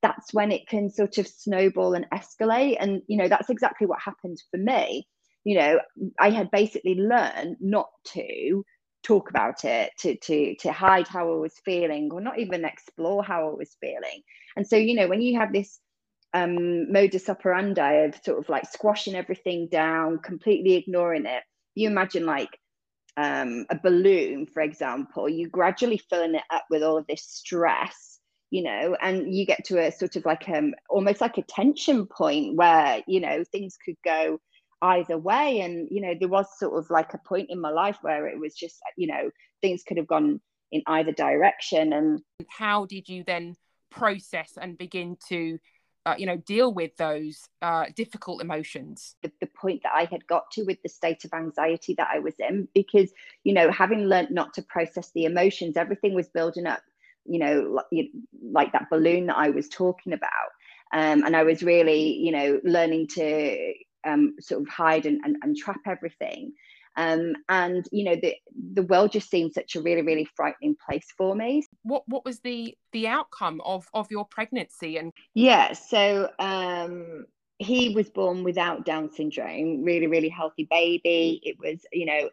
that's 0.02 0.32
when 0.32 0.50
it 0.50 0.66
can 0.66 0.90
sort 0.90 1.18
of 1.18 1.28
snowball 1.28 1.94
and 1.94 2.06
escalate. 2.10 2.76
And 2.80 3.02
you 3.06 3.16
know 3.16 3.28
that's 3.28 3.50
exactly 3.50 3.86
what 3.86 4.00
happened 4.00 4.38
for 4.50 4.56
me. 4.56 5.06
You 5.44 5.58
know, 5.58 5.80
I 6.18 6.30
had 6.30 6.50
basically 6.50 6.96
learned 6.96 7.56
not 7.60 7.88
to 8.08 8.64
talk 9.02 9.30
about 9.30 9.64
it, 9.64 9.92
to 9.98 10.16
to 10.16 10.54
to 10.56 10.72
hide 10.72 11.08
how 11.08 11.32
I 11.32 11.36
was 11.36 11.54
feeling, 11.64 12.10
or 12.12 12.20
not 12.20 12.38
even 12.38 12.64
explore 12.64 13.22
how 13.24 13.48
I 13.48 13.54
was 13.54 13.76
feeling. 13.80 14.22
And 14.56 14.66
so, 14.66 14.76
you 14.76 14.94
know, 14.94 15.08
when 15.08 15.20
you 15.22 15.38
have 15.38 15.52
this 15.52 15.80
um, 16.34 16.90
modus 16.92 17.28
operandi 17.28 17.92
of 18.04 18.14
sort 18.24 18.38
of 18.38 18.48
like 18.48 18.64
squashing 18.70 19.14
everything 19.14 19.68
down, 19.70 20.18
completely 20.18 20.74
ignoring 20.74 21.26
it, 21.26 21.42
you 21.74 21.88
imagine 21.88 22.26
like 22.26 22.50
um, 23.16 23.66
a 23.70 23.78
balloon, 23.78 24.46
for 24.46 24.62
example, 24.62 25.28
you 25.28 25.48
gradually 25.48 25.98
filling 25.98 26.34
it 26.34 26.44
up 26.50 26.64
with 26.70 26.82
all 26.82 26.98
of 26.98 27.06
this 27.06 27.24
stress 27.24 28.10
you 28.50 28.62
know 28.62 28.96
and 29.00 29.32
you 29.32 29.46
get 29.46 29.64
to 29.64 29.78
a 29.78 29.92
sort 29.92 30.16
of 30.16 30.24
like 30.24 30.48
um 30.48 30.74
almost 30.88 31.20
like 31.20 31.38
a 31.38 31.42
tension 31.42 32.06
point 32.06 32.56
where 32.56 33.00
you 33.06 33.20
know 33.20 33.44
things 33.52 33.78
could 33.84 33.94
go 34.04 34.38
either 34.82 35.18
way. 35.18 35.60
And 35.60 35.88
you 35.90 36.00
know 36.00 36.14
there 36.18 36.28
was 36.28 36.46
sort 36.58 36.78
of 36.78 36.90
like 36.90 37.14
a 37.14 37.18
point 37.18 37.50
in 37.50 37.60
my 37.60 37.70
life 37.70 37.98
where 38.02 38.26
it 38.26 38.38
was 38.38 38.54
just 38.54 38.80
you 38.96 39.06
know 39.06 39.30
things 39.62 39.82
could 39.82 39.96
have 39.96 40.06
gone 40.06 40.40
in 40.72 40.82
either 40.86 41.12
direction. 41.12 41.92
And 41.92 42.20
how 42.48 42.86
did 42.86 43.08
you 43.08 43.24
then 43.24 43.56
process 43.90 44.52
and 44.60 44.78
begin 44.78 45.16
to 45.28 45.58
uh, 46.06 46.14
you 46.16 46.26
know 46.26 46.36
deal 46.36 46.72
with 46.72 46.96
those 46.96 47.48
uh, 47.62 47.86
difficult 47.94 48.40
emotions? 48.40 49.16
The, 49.22 49.32
the 49.40 49.46
point 49.46 49.82
that 49.82 49.92
i 49.94 50.04
had 50.04 50.26
got 50.26 50.50
to 50.52 50.62
with 50.62 50.82
the 50.82 50.88
state 50.88 51.24
of 51.24 51.34
anxiety 51.34 51.94
that 51.98 52.08
i 52.12 52.18
was 52.18 52.34
in 52.38 52.68
because 52.74 53.12
you 53.44 53.52
know 53.52 53.70
having 53.70 54.06
learned 54.06 54.30
not 54.30 54.54
to 54.54 54.62
process 54.62 55.10
the 55.14 55.24
emotions 55.24 55.76
everything 55.76 56.14
was 56.14 56.28
building 56.28 56.66
up 56.66 56.80
you 57.26 57.38
know 57.38 57.82
like, 57.92 58.06
like 58.42 58.72
that 58.72 58.88
balloon 58.90 59.26
that 59.26 59.36
i 59.36 59.50
was 59.50 59.68
talking 59.68 60.12
about. 60.12 60.50
Um, 60.92 61.22
and 61.24 61.36
i 61.36 61.42
was 61.42 61.62
really 61.62 62.14
you 62.14 62.32
know 62.32 62.60
learning 62.64 63.08
to 63.08 63.74
um, 64.06 64.34
sort 64.40 64.62
of 64.62 64.68
hide 64.68 65.06
and, 65.06 65.20
and, 65.24 65.36
and 65.42 65.56
trap 65.56 65.80
everything. 65.86 66.52
Um, 66.96 67.34
and 67.48 67.86
you 67.92 68.04
know 68.04 68.16
the 68.16 68.34
the 68.72 68.82
world 68.82 69.12
just 69.12 69.30
seemed 69.30 69.52
such 69.52 69.76
a 69.76 69.80
really 69.80 70.02
really 70.02 70.28
frightening 70.34 70.76
place 70.84 71.06
for 71.16 71.36
me. 71.36 71.64
What 71.82 72.02
what 72.08 72.24
was 72.24 72.40
the 72.40 72.76
the 72.92 73.06
outcome 73.06 73.60
of 73.64 73.86
of 73.94 74.10
your 74.10 74.24
pregnancy 74.24 74.96
and? 74.96 75.12
Yeah, 75.34 75.72
so 75.72 76.30
um, 76.40 77.26
he 77.58 77.94
was 77.94 78.10
born 78.10 78.42
without 78.42 78.84
Down 78.84 79.12
syndrome, 79.12 79.84
really 79.84 80.08
really 80.08 80.28
healthy 80.28 80.66
baby. 80.68 81.40
It 81.44 81.58
was 81.60 81.80
you 81.92 82.06
know 82.06 82.28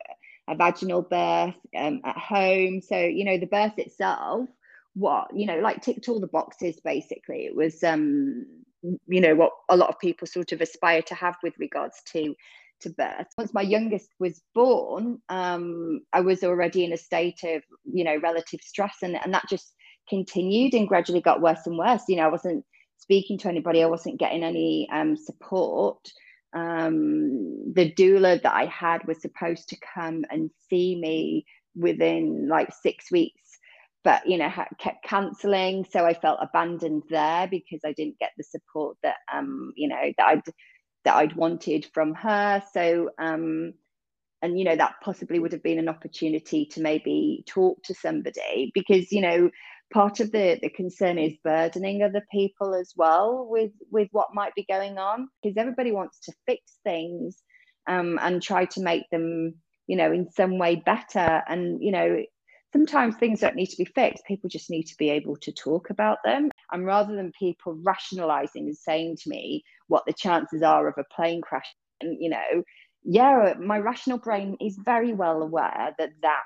a 0.48 0.56
vaginal 0.56 1.04
birth 1.04 1.56
um, 1.78 2.02
at 2.04 2.18
home, 2.18 2.82
so 2.82 2.98
you 2.98 3.26
know 3.26 3.38
the 3.38 3.46
birth 3.46 3.78
itself 3.78 4.50
what 4.98 5.30
you 5.36 5.46
know 5.46 5.60
like 5.60 5.80
ticked 5.80 6.10
all 6.10 6.20
the 6.20 6.26
boxes 6.26 6.80
basically 6.80 7.46
it 7.46 7.56
was 7.56 7.84
um 7.84 8.48
you 8.82 9.22
know 9.22 9.36
what 9.36 9.52
a 9.70 9.78
lot 9.78 9.90
of 9.90 10.00
people 10.00 10.28
sort 10.28 10.52
of 10.52 10.62
aspire 10.62 11.02
to 11.02 11.16
have 11.16 11.36
with 11.44 11.54
regards 11.60 12.02
to 12.14 12.36
to 12.80 12.90
birth. 12.92 13.28
Once 13.38 13.54
my 13.54 13.62
youngest 13.62 14.10
was 14.20 14.42
born 14.54 15.20
um 15.30 16.00
i 16.14 16.22
was 16.22 16.44
already 16.44 16.84
in 16.84 16.94
a 16.94 16.98
state 16.98 17.40
of 17.44 17.64
you 17.92 18.04
know 18.04 18.18
relative 18.18 18.60
stress 18.62 18.98
and, 19.02 19.16
and 19.24 19.34
that 19.34 19.50
just 19.50 19.74
continued 20.08 20.74
and 20.74 20.88
gradually 20.88 21.22
got 21.22 21.42
worse 21.42 21.66
and 21.66 21.78
worse. 21.78 22.04
You 22.08 22.18
know 22.18 22.24
i 22.24 22.30
wasn't 22.30 22.64
speaking 22.98 23.38
to 23.40 23.48
anybody 23.48 23.82
i 23.82 23.88
wasn't 23.88 24.20
getting 24.20 24.44
any 24.44 24.88
um 24.92 25.16
support. 25.18 26.00
Um 26.54 27.74
the 27.74 27.92
doula 27.92 28.42
that 28.42 28.54
i 28.54 28.66
had 28.66 29.06
was 29.08 29.22
supposed 29.22 29.70
to 29.70 29.78
come 29.94 30.24
and 30.30 30.52
see 30.70 31.00
me 31.00 31.46
within 31.76 32.48
like 32.48 32.74
six 32.74 33.12
weeks 33.12 33.47
but 34.08 34.26
you 34.26 34.38
know 34.38 34.50
kept 34.80 35.04
cancelling 35.04 35.86
so 35.92 36.06
i 36.06 36.14
felt 36.14 36.40
abandoned 36.42 37.04
there 37.10 37.46
because 37.50 37.82
i 37.86 37.92
didn't 37.92 38.18
get 38.20 38.32
the 38.38 38.44
support 38.46 38.96
that 39.04 39.18
um 39.34 39.74
you 39.76 39.90
know 39.90 40.02
that 40.18 40.28
i'd 40.28 40.42
that 41.04 41.16
i'd 41.18 41.36
wanted 41.36 41.86
from 41.94 42.14
her. 42.16 42.64
So 42.74 43.10
um 43.20 43.74
and 44.42 44.58
you 44.58 44.64
know 44.64 44.78
that 44.78 44.96
possibly 45.04 45.40
would 45.40 45.52
have 45.52 45.64
been 45.64 45.80
an 45.80 45.90
opportunity 45.90 46.66
to 46.68 46.82
maybe 46.82 47.44
talk 47.48 47.84
to 47.84 47.94
somebody 47.94 48.72
because 48.74 49.12
you 49.12 49.20
know 49.22 49.50
part 49.92 50.22
of 50.22 50.32
the 50.32 50.58
the 50.62 50.70
concern 50.70 51.18
is 51.18 51.34
burdening 51.44 52.02
other 52.02 52.24
people 52.32 52.76
as 52.76 52.94
well 52.96 53.46
with 53.50 53.72
with 53.92 54.08
what 54.14 54.34
might 54.34 54.56
be 54.56 54.66
going 54.70 54.98
on 54.98 55.28
because 55.44 55.58
everybody 55.58 55.92
wants 55.92 56.20
to 56.22 56.34
fix 56.46 56.62
things 56.86 57.44
um, 57.90 58.18
and 58.22 58.42
try 58.42 58.64
to 58.64 58.82
make 58.82 59.04
them 59.12 59.56
you 59.86 59.98
know 59.98 60.14
in 60.14 60.32
some 60.32 60.58
way 60.58 60.78
better. 60.78 61.42
And 61.50 61.84
you 61.84 61.92
know 61.92 62.24
sometimes 62.74 63.16
things 63.16 63.40
don't 63.40 63.56
need 63.56 63.68
to 63.70 63.78
be 63.78 63.86
fixed. 63.86 64.26
People 64.26 64.50
just 64.50 64.70
need 64.70 64.84
to 64.84 64.98
be 64.98 65.10
able 65.10 65.36
to 65.38 65.52
talk 65.52 65.90
about 65.90 66.20
them. 66.24 66.50
And 66.72 66.86
rather 66.86 67.16
than 67.16 67.32
people 67.38 67.78
rationalizing 67.84 68.66
and 68.66 68.78
saying 68.78 69.18
to 69.24 69.30
me 69.30 69.64
what 69.88 70.06
the 70.06 70.14
chances 70.14 70.62
are 70.62 70.88
of 70.88 70.96
a 70.98 71.16
plane 71.16 71.42
crash, 71.42 71.74
and 72.02 72.18
you 72.20 72.30
know, 72.30 72.64
yeah, 73.04 73.54
my 73.60 73.80
rational 73.80 74.18
brain 74.18 74.58
is 74.60 74.78
very 74.84 75.14
well 75.14 75.42
aware 75.42 75.96
that 75.98 76.12
that 76.22 76.44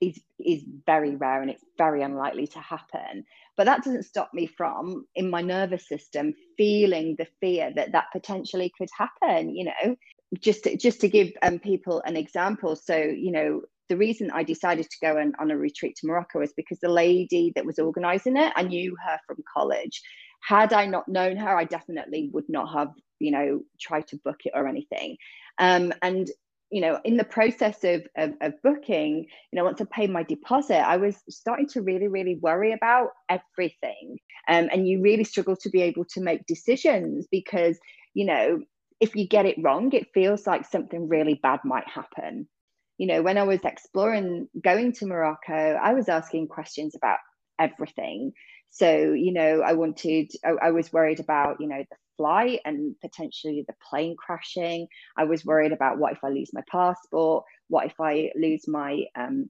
is 0.00 0.20
is 0.38 0.64
very 0.86 1.16
rare 1.16 1.40
and 1.40 1.50
it's 1.50 1.64
very 1.78 2.02
unlikely 2.02 2.46
to 2.48 2.58
happen. 2.60 3.24
But 3.56 3.64
that 3.64 3.84
doesn't 3.84 4.04
stop 4.04 4.30
me 4.34 4.46
from, 4.46 5.06
in 5.14 5.30
my 5.30 5.40
nervous 5.40 5.88
system, 5.88 6.34
feeling 6.56 7.14
the 7.18 7.26
fear 7.40 7.72
that 7.76 7.92
that 7.92 8.06
potentially 8.12 8.72
could 8.76 8.88
happen. 8.96 9.54
You 9.54 9.66
know, 9.66 9.96
just 10.40 10.64
to, 10.64 10.76
just 10.76 11.00
to 11.00 11.08
give 11.08 11.32
um, 11.42 11.58
people 11.58 12.02
an 12.04 12.16
example. 12.16 12.76
So 12.76 12.96
you 12.96 13.32
know, 13.32 13.62
the 13.88 13.96
reason 13.96 14.30
I 14.30 14.42
decided 14.42 14.88
to 14.90 14.96
go 15.02 15.18
on, 15.18 15.32
on 15.38 15.50
a 15.50 15.56
retreat 15.56 15.96
to 15.96 16.06
Morocco 16.06 16.40
is 16.40 16.52
because 16.56 16.78
the 16.80 16.88
lady 16.88 17.52
that 17.54 17.66
was 17.66 17.78
organizing 17.78 18.36
it, 18.36 18.52
I 18.56 18.62
knew 18.62 18.96
her 19.04 19.18
from 19.26 19.42
college. 19.52 20.02
Had 20.40 20.72
I 20.72 20.86
not 20.86 21.08
known 21.08 21.36
her, 21.36 21.56
I 21.56 21.64
definitely 21.64 22.30
would 22.32 22.48
not 22.48 22.72
have, 22.72 22.88
you 23.18 23.30
know, 23.30 23.62
tried 23.80 24.06
to 24.08 24.20
book 24.24 24.40
it 24.44 24.52
or 24.54 24.66
anything. 24.68 25.16
Um, 25.58 25.92
and 26.02 26.30
you 26.70 26.80
know, 26.80 26.98
in 27.04 27.16
the 27.16 27.24
process 27.24 27.84
of, 27.84 28.04
of, 28.16 28.32
of 28.40 28.60
booking, 28.62 29.18
you 29.18 29.56
know, 29.56 29.62
once 29.62 29.80
I 29.80 29.84
paid 29.84 30.10
my 30.10 30.24
deposit, 30.24 30.78
I 30.78 30.96
was 30.96 31.22
starting 31.28 31.68
to 31.68 31.82
really, 31.82 32.08
really 32.08 32.34
worry 32.36 32.72
about 32.72 33.10
everything. 33.28 34.18
Um, 34.48 34.68
and 34.72 34.88
you 34.88 35.00
really 35.00 35.22
struggle 35.22 35.54
to 35.56 35.70
be 35.70 35.82
able 35.82 36.04
to 36.06 36.20
make 36.20 36.46
decisions 36.46 37.28
because, 37.30 37.78
you 38.14 38.24
know, 38.24 38.60
if 38.98 39.14
you 39.14 39.28
get 39.28 39.46
it 39.46 39.62
wrong, 39.62 39.92
it 39.92 40.12
feels 40.14 40.48
like 40.48 40.64
something 40.64 41.08
really 41.08 41.38
bad 41.42 41.60
might 41.64 41.86
happen 41.88 42.48
you 42.98 43.06
know, 43.06 43.22
when 43.22 43.38
I 43.38 43.42
was 43.42 43.60
exploring 43.64 44.48
going 44.62 44.92
to 44.94 45.06
Morocco, 45.06 45.52
I 45.52 45.94
was 45.94 46.08
asking 46.08 46.48
questions 46.48 46.94
about 46.94 47.18
everything. 47.58 48.32
So, 48.70 49.12
you 49.12 49.32
know, 49.32 49.62
I 49.62 49.74
wanted, 49.74 50.32
I, 50.44 50.66
I, 50.66 50.70
was 50.72 50.92
worried 50.92 51.20
about, 51.20 51.60
you 51.60 51.68
know, 51.68 51.84
the 51.88 51.96
flight 52.16 52.60
and 52.64 52.96
potentially 53.00 53.64
the 53.66 53.74
plane 53.88 54.16
crashing. 54.18 54.88
I 55.16 55.24
was 55.24 55.44
worried 55.44 55.72
about 55.72 55.98
what 55.98 56.12
if 56.12 56.18
I 56.24 56.28
lose 56.28 56.50
my 56.52 56.62
passport? 56.70 57.44
What 57.68 57.86
if 57.86 57.94
I 58.00 58.30
lose 58.34 58.66
my, 58.66 59.04
um, 59.16 59.48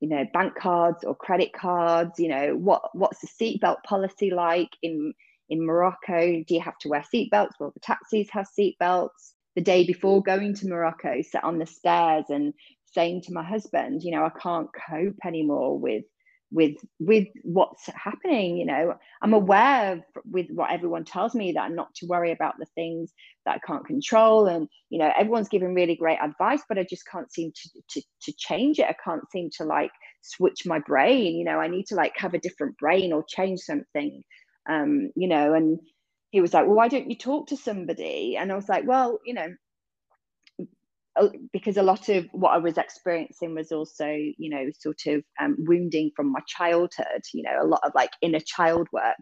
you 0.00 0.08
know, 0.08 0.24
bank 0.32 0.54
cards 0.56 1.04
or 1.04 1.14
credit 1.14 1.52
cards? 1.52 2.18
You 2.18 2.28
know, 2.28 2.56
what 2.56 2.82
what's 2.94 3.20
the 3.20 3.28
seatbelt 3.28 3.82
policy 3.84 4.30
like 4.30 4.70
in 4.82 5.14
in 5.48 5.64
Morocco? 5.64 6.42
Do 6.46 6.54
you 6.54 6.60
have 6.60 6.78
to 6.78 6.88
wear 6.88 7.04
seatbelts? 7.14 7.52
Will 7.60 7.70
the 7.70 7.80
taxis 7.80 8.28
have 8.32 8.46
seatbelts? 8.58 9.34
The 9.54 9.62
day 9.62 9.86
before 9.86 10.20
going 10.20 10.54
to 10.54 10.68
Morocco, 10.68 11.22
sat 11.22 11.44
on 11.44 11.60
the 11.60 11.66
stairs 11.66 12.24
and 12.28 12.54
saying 12.94 13.22
to 13.22 13.32
my 13.32 13.44
husband, 13.44 14.02
you 14.02 14.12
know, 14.12 14.24
I 14.24 14.30
can't 14.40 14.68
cope 14.88 15.16
anymore 15.26 15.78
with 15.78 16.04
with 16.50 16.76
with 17.00 17.26
what's 17.42 17.86
happening 17.94 18.56
you 18.56 18.66
know. 18.66 18.94
I'm 19.22 19.34
aware 19.34 19.92
of, 19.92 20.02
with 20.30 20.46
what 20.50 20.70
everyone 20.70 21.04
tells 21.04 21.34
me 21.34 21.52
that 21.52 21.72
not 21.72 21.92
to 21.96 22.06
worry 22.06 22.30
about 22.32 22.54
the 22.58 22.66
things 22.74 23.12
that 23.44 23.56
i 23.56 23.66
can't 23.66 23.84
control 23.86 24.46
and 24.46 24.68
you 24.90 24.98
know 24.98 25.10
everyone's 25.18 25.48
giving 25.48 25.74
really 25.74 25.96
great 25.96 26.18
advice 26.22 26.62
but 26.68 26.78
i 26.78 26.86
just 26.88 27.06
can't 27.10 27.32
seem 27.32 27.50
to, 27.52 27.70
to 27.90 28.02
to 28.22 28.32
change 28.38 28.78
it. 28.78 28.86
I 28.86 28.94
can't 29.04 29.28
seem 29.32 29.50
to 29.58 29.64
like 29.64 29.90
switch 30.22 30.60
my 30.64 30.78
brain 30.78 31.36
you 31.36 31.44
know. 31.44 31.58
I 31.58 31.68
need 31.68 31.86
to 31.86 31.96
like 31.96 32.12
have 32.16 32.34
a 32.34 32.38
different 32.38 32.76
brain 32.78 33.12
or 33.12 33.24
change 33.28 33.60
something. 33.60 34.22
Um 34.68 35.10
you 35.16 35.28
know 35.28 35.54
and 35.54 35.80
he 36.30 36.40
was 36.40 36.54
like 36.54 36.66
well 36.66 36.76
why 36.76 36.88
don't 36.88 37.10
you 37.10 37.16
talk 37.16 37.48
to 37.48 37.56
somebody? 37.56 38.36
And 38.36 38.52
i 38.52 38.54
was 38.54 38.68
like 38.68 38.86
well 38.86 39.18
you 39.26 39.34
know 39.34 39.48
because 41.52 41.76
a 41.76 41.82
lot 41.82 42.08
of 42.08 42.26
what 42.32 42.50
I 42.50 42.58
was 42.58 42.76
experiencing 42.76 43.54
was 43.54 43.70
also, 43.72 44.06
you 44.06 44.50
know, 44.50 44.70
sort 44.78 45.02
of 45.06 45.22
um, 45.40 45.56
wounding 45.58 46.10
from 46.16 46.32
my 46.32 46.40
childhood, 46.46 47.22
you 47.32 47.42
know, 47.42 47.62
a 47.62 47.66
lot 47.66 47.80
of 47.84 47.92
like 47.94 48.10
inner 48.20 48.40
child 48.40 48.88
work. 48.92 49.16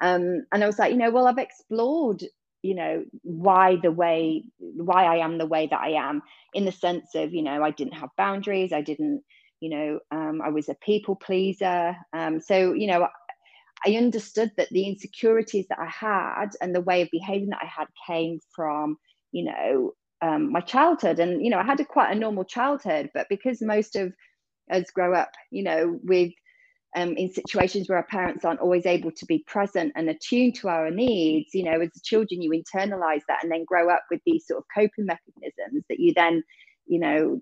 Um, 0.00 0.44
and 0.52 0.62
I 0.62 0.66
was 0.66 0.78
like, 0.78 0.92
you 0.92 0.98
know, 0.98 1.10
well, 1.10 1.26
I've 1.26 1.38
explored, 1.38 2.22
you 2.62 2.74
know, 2.74 3.04
why 3.22 3.76
the 3.82 3.92
way, 3.92 4.44
why 4.58 5.04
I 5.04 5.24
am 5.24 5.38
the 5.38 5.46
way 5.46 5.68
that 5.68 5.80
I 5.80 5.90
am, 5.90 6.22
in 6.54 6.64
the 6.64 6.72
sense 6.72 7.14
of, 7.14 7.32
you 7.32 7.42
know, 7.42 7.62
I 7.62 7.70
didn't 7.70 7.94
have 7.94 8.10
boundaries, 8.16 8.72
I 8.72 8.82
didn't, 8.82 9.22
you 9.60 9.70
know, 9.70 9.98
um, 10.10 10.40
I 10.44 10.50
was 10.50 10.68
a 10.68 10.74
people 10.74 11.14
pleaser. 11.14 11.96
Um, 12.12 12.40
so, 12.40 12.72
you 12.72 12.88
know, 12.88 13.06
I 13.86 13.94
understood 13.94 14.52
that 14.56 14.68
the 14.70 14.86
insecurities 14.86 15.66
that 15.68 15.78
I 15.78 15.88
had 15.88 16.50
and 16.60 16.74
the 16.74 16.80
way 16.80 17.02
of 17.02 17.08
behaving 17.10 17.50
that 17.50 17.62
I 17.62 17.66
had 17.66 17.86
came 18.06 18.38
from, 18.54 18.96
you 19.30 19.44
know, 19.44 19.92
um, 20.22 20.52
my 20.52 20.60
childhood 20.60 21.18
and 21.18 21.44
you 21.44 21.50
know 21.50 21.58
i 21.58 21.64
had 21.64 21.80
a 21.80 21.84
quite 21.84 22.12
a 22.12 22.18
normal 22.18 22.44
childhood 22.44 23.10
but 23.14 23.26
because 23.28 23.60
most 23.60 23.96
of 23.96 24.12
us 24.70 24.90
grow 24.90 25.14
up 25.14 25.30
you 25.50 25.62
know 25.62 25.98
with 26.04 26.32
um, 26.94 27.14
in 27.16 27.32
situations 27.32 27.88
where 27.88 27.98
our 27.98 28.06
parents 28.06 28.44
aren't 28.44 28.60
always 28.60 28.86
able 28.86 29.10
to 29.12 29.26
be 29.26 29.44
present 29.46 29.92
and 29.96 30.10
attuned 30.10 30.54
to 30.56 30.68
our 30.68 30.90
needs, 30.90 31.54
you 31.54 31.64
know, 31.64 31.80
as 31.80 31.90
children, 32.04 32.42
you 32.42 32.50
internalize 32.50 33.22
that 33.28 33.42
and 33.42 33.50
then 33.50 33.64
grow 33.64 33.90
up 33.90 34.02
with 34.10 34.20
these 34.26 34.46
sort 34.46 34.58
of 34.58 34.64
coping 34.74 35.06
mechanisms 35.06 35.84
that 35.88 35.98
you 35.98 36.12
then, 36.14 36.42
you 36.86 37.00
know, 37.00 37.40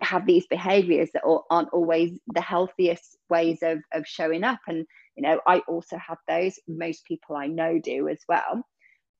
have 0.00 0.26
these 0.26 0.46
behaviors 0.46 1.10
that 1.12 1.24
aren't 1.50 1.70
always 1.72 2.18
the 2.34 2.40
healthiest 2.40 3.16
ways 3.28 3.58
of, 3.62 3.78
of 3.92 4.06
showing 4.06 4.44
up. 4.44 4.60
And, 4.68 4.86
you 5.16 5.22
know, 5.22 5.40
I 5.46 5.58
also 5.66 5.98
have 5.98 6.18
those. 6.28 6.58
Most 6.68 7.04
people 7.06 7.36
I 7.36 7.48
know 7.48 7.80
do 7.82 8.08
as 8.08 8.20
well. 8.28 8.64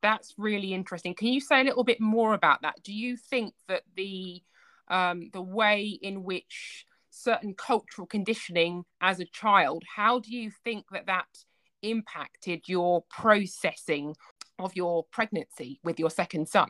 That's 0.04 0.34
really 0.36 0.74
interesting. 0.74 1.14
Can 1.14 1.28
you 1.28 1.40
say 1.40 1.62
a 1.62 1.64
little 1.64 1.82
bit 1.82 1.98
more 1.98 2.34
about 2.34 2.60
that? 2.60 2.74
Do 2.84 2.92
you 2.92 3.16
think 3.16 3.54
that 3.68 3.84
the 3.96 4.42
um, 4.88 5.30
the 5.32 5.40
way 5.40 5.98
in 6.02 6.24
which 6.24 6.84
certain 7.08 7.54
cultural 7.54 8.06
conditioning 8.06 8.84
as 9.00 9.18
a 9.18 9.24
child, 9.24 9.82
how 9.96 10.18
do 10.18 10.30
you 10.30 10.50
think 10.62 10.84
that 10.92 11.06
that 11.06 11.24
impacted 11.80 12.68
your 12.68 13.02
processing 13.08 14.14
of 14.58 14.76
your 14.76 15.04
pregnancy 15.04 15.80
with 15.82 15.98
your 15.98 16.10
second 16.10 16.50
son? 16.50 16.68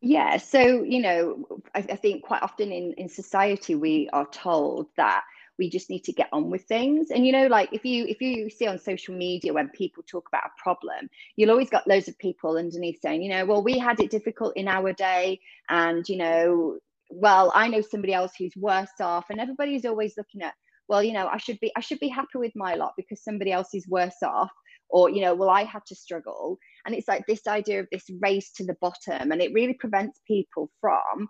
Yeah, 0.00 0.38
so 0.38 0.82
you 0.82 1.00
know, 1.00 1.44
I, 1.76 1.78
I, 1.78 1.94
think 1.94 2.24
quite 2.24 2.42
often 2.42 2.72
in 2.72 2.92
in 2.94 3.08
society 3.08 3.76
we 3.76 4.08
are 4.12 4.26
told 4.26 4.88
that 4.96 5.22
we 5.58 5.70
just 5.70 5.90
need 5.90 6.04
to 6.04 6.12
get 6.12 6.28
on 6.32 6.50
with 6.50 6.64
things, 6.64 7.10
and 7.10 7.26
you 7.26 7.32
know, 7.32 7.46
like 7.46 7.70
if 7.72 7.84
you 7.84 8.06
if 8.06 8.20
you 8.20 8.50
see 8.50 8.66
on 8.66 8.78
social 8.78 9.14
media 9.14 9.52
when 9.52 9.68
people 9.70 10.02
talk 10.02 10.28
about 10.28 10.46
a 10.46 10.62
problem, 10.62 11.08
you'll 11.36 11.50
always 11.50 11.70
got 11.70 11.86
loads 11.88 12.08
of 12.08 12.18
people 12.18 12.56
underneath 12.56 13.00
saying, 13.00 13.22
you 13.22 13.30
know, 13.30 13.44
well, 13.44 13.62
we 13.62 13.78
had 13.78 14.00
it 14.00 14.10
difficult 14.10 14.56
in 14.56 14.68
our 14.68 14.92
day, 14.92 15.40
and 15.68 16.08
you 16.08 16.16
know, 16.16 16.78
well 17.10 17.50
i 17.54 17.68
know 17.68 17.80
somebody 17.80 18.12
else 18.12 18.32
who's 18.38 18.52
worse 18.56 19.00
off. 19.00 19.26
And 19.30 19.40
everybody's 19.40 19.84
always 19.84 20.14
looking 20.16 20.42
at 20.42 20.54
well 20.88 21.02
you 21.02 21.12
know 21.12 21.26
i 21.28 21.38
should 21.38 21.58
be 21.60 21.72
i 21.76 21.80
should 21.80 22.00
be 22.00 22.08
happy 22.08 22.36
with 22.36 22.52
my 22.54 22.74
lot 22.74 22.94
because 22.96 23.22
somebody 23.22 23.52
else 23.52 23.74
is 23.74 23.88
worse 23.88 24.22
off 24.22 24.50
or 24.90 25.10
you 25.10 25.20
know 25.22 25.34
well 25.34 25.50
i 25.50 25.64
had 25.64 25.84
to 25.86 25.94
struggle. 25.94 26.58
And 26.86 26.94
it's 26.94 27.08
like 27.08 27.26
this 27.26 27.46
idea 27.46 27.80
of 27.80 27.88
this 27.92 28.08
race 28.20 28.50
to 28.52 28.64
the 28.64 28.76
bottom 28.80 29.32
and 29.32 29.42
it 29.42 29.52
really 29.52 29.74
prevents 29.74 30.20
people 30.26 30.70
from 30.80 31.28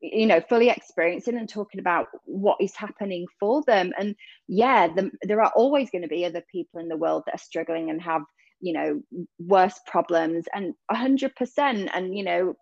you 0.00 0.26
know 0.26 0.40
fully 0.48 0.68
experiencing 0.70 1.36
and 1.36 1.48
talking 1.48 1.80
about 1.80 2.06
what 2.24 2.58
is 2.60 2.74
happening 2.76 3.26
for 3.40 3.62
them. 3.66 3.92
And 3.98 4.14
yeah 4.46 4.88
the, 4.88 5.10
there 5.22 5.42
are 5.42 5.52
always 5.54 5.90
going 5.90 6.02
to 6.02 6.08
be 6.08 6.24
other 6.24 6.42
people 6.50 6.80
in 6.80 6.88
the 6.88 6.96
world 6.96 7.24
that 7.26 7.34
are 7.34 7.38
struggling 7.38 7.90
and 7.90 8.00
have 8.02 8.22
you 8.60 8.72
know 8.72 9.00
worse 9.38 9.78
problems 9.86 10.46
and 10.54 10.74
100% 10.90 11.90
and 11.94 12.16
you 12.16 12.24
know 12.24 12.54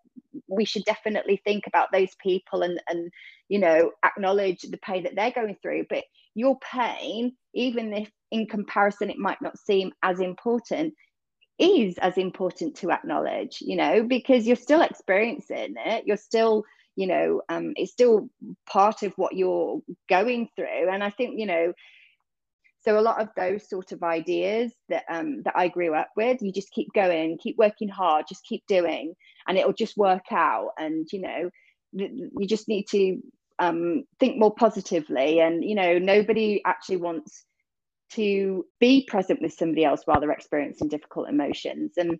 we 0.47 0.65
should 0.65 0.83
definitely 0.85 1.41
think 1.43 1.67
about 1.67 1.91
those 1.91 2.15
people 2.21 2.61
and 2.63 2.81
and 2.87 3.11
you 3.49 3.59
know 3.59 3.91
acknowledge 4.05 4.61
the 4.61 4.77
pain 4.77 5.03
that 5.03 5.15
they're 5.15 5.31
going 5.31 5.55
through. 5.61 5.85
But 5.89 6.03
your 6.35 6.57
pain 6.59 7.35
even 7.53 7.93
if 7.93 8.11
in 8.31 8.45
comparison 8.47 9.09
it 9.09 9.17
might 9.17 9.41
not 9.41 9.57
seem 9.57 9.91
as 10.03 10.19
important 10.19 10.93
is 11.59 11.97
as 11.99 12.17
important 12.17 12.75
to 12.75 12.91
acknowledge 12.91 13.57
you 13.61 13.75
know 13.75 14.03
because 14.03 14.45
you're 14.45 14.55
still 14.55 14.81
experiencing 14.81 15.75
it. 15.77 16.03
You're 16.05 16.17
still 16.17 16.63
you 16.97 17.07
know 17.07 17.41
um, 17.47 17.71
it's 17.77 17.91
still 17.91 18.29
part 18.69 19.03
of 19.03 19.13
what 19.15 19.35
you're 19.35 19.79
going 20.09 20.49
through 20.55 20.89
and 20.91 21.03
i 21.03 21.09
think 21.09 21.39
you 21.39 21.45
know 21.45 21.73
so 22.87 22.97
a 22.97 23.01
lot 23.01 23.21
of 23.21 23.27
those 23.35 23.67
sort 23.67 23.91
of 23.91 24.01
ideas 24.01 24.71
that 24.87 25.03
um, 25.09 25.41
that 25.43 25.57
I 25.57 25.67
grew 25.67 25.93
up 25.93 26.07
with, 26.15 26.41
you 26.41 26.53
just 26.53 26.71
keep 26.71 26.87
going, 26.93 27.37
keep 27.37 27.57
working 27.57 27.89
hard, 27.89 28.27
just 28.29 28.45
keep 28.45 28.63
doing, 28.65 29.13
and 29.45 29.57
it'll 29.57 29.73
just 29.73 29.97
work 29.97 30.31
out. 30.31 30.69
And 30.77 31.05
you 31.11 31.21
know, 31.21 31.49
you 31.91 32.47
just 32.47 32.69
need 32.69 32.85
to 32.91 33.21
um, 33.59 34.03
think 34.21 34.37
more 34.37 34.55
positively. 34.55 35.41
And 35.41 35.65
you 35.65 35.75
know, 35.75 35.97
nobody 35.97 36.61
actually 36.65 36.95
wants 36.97 37.43
to 38.11 38.65
be 38.79 39.05
present 39.05 39.41
with 39.41 39.53
somebody 39.53 39.83
else 39.83 40.03
while 40.05 40.21
they're 40.21 40.31
experiencing 40.31 40.87
difficult 40.87 41.27
emotions. 41.27 41.93
And 41.97 42.17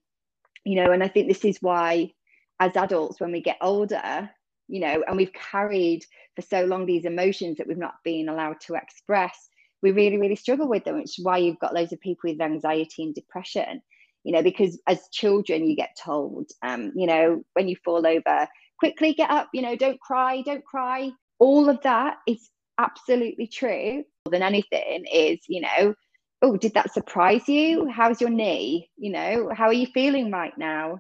you 0.66 0.84
know, 0.84 0.92
and 0.92 1.02
I 1.02 1.08
think 1.08 1.30
this 1.30 1.46
is 1.46 1.60
why, 1.62 2.12
as 2.60 2.76
adults, 2.76 3.22
when 3.22 3.32
we 3.32 3.42
get 3.42 3.58
older, 3.62 4.30
you 4.68 4.80
know, 4.80 5.04
and 5.08 5.18
we've 5.18 5.34
carried 5.34 6.04
for 6.36 6.42
so 6.42 6.66
long 6.66 6.86
these 6.86 7.06
emotions 7.06 7.58
that 7.58 7.68
we've 7.68 7.78
not 7.78 7.96
been 8.04 8.30
allowed 8.30 8.60
to 8.62 8.76
express 8.76 9.50
we 9.82 9.92
really, 9.92 10.18
really 10.18 10.36
struggle 10.36 10.68
with 10.68 10.84
them, 10.84 10.96
which 10.96 11.20
is 11.20 11.26
why 11.26 11.38
you've 11.38 11.60
got 11.60 11.74
loads 11.74 11.94
of 11.94 12.00
people 12.00 12.30
with 12.30 12.42
anxiety 12.42 13.04
and 13.04 13.14
depression. 13.14 13.82
You 14.24 14.34
know, 14.34 14.44
because 14.44 14.80
as 14.88 15.08
children, 15.14 15.68
you 15.68 15.76
get 15.76 15.96
told, 16.04 16.50
um, 16.62 16.92
you 16.96 17.08
know, 17.08 17.44
when 17.54 17.70
you 17.70 17.78
fall 17.86 18.06
over, 18.06 18.48
quickly 18.78 19.14
get 19.14 19.30
up, 19.30 19.48
you 19.54 19.62
know, 19.62 19.76
don't 19.76 20.00
cry, 20.02 20.42
don't 20.42 20.66
cry. 20.66 21.12
All 21.40 21.70
of 21.70 21.82
that 21.84 22.18
is 22.28 22.50
absolutely 22.78 23.48
true. 23.48 24.04
More 24.26 24.32
than 24.32 24.42
anything, 24.44 25.06
is, 25.06 25.40
you 25.48 25.62
know, 25.62 25.94
oh, 26.42 26.58
did 26.58 26.74
that 26.74 26.94
surprise 26.94 27.48
you? 27.48 27.88
How's 27.88 28.20
your 28.20 28.30
knee? 28.30 28.90
You 28.98 29.12
know, 29.12 29.50
how 29.56 29.68
are 29.68 29.74
you 29.74 29.88
feeling 29.94 30.30
right 30.30 30.58
now? 30.58 31.00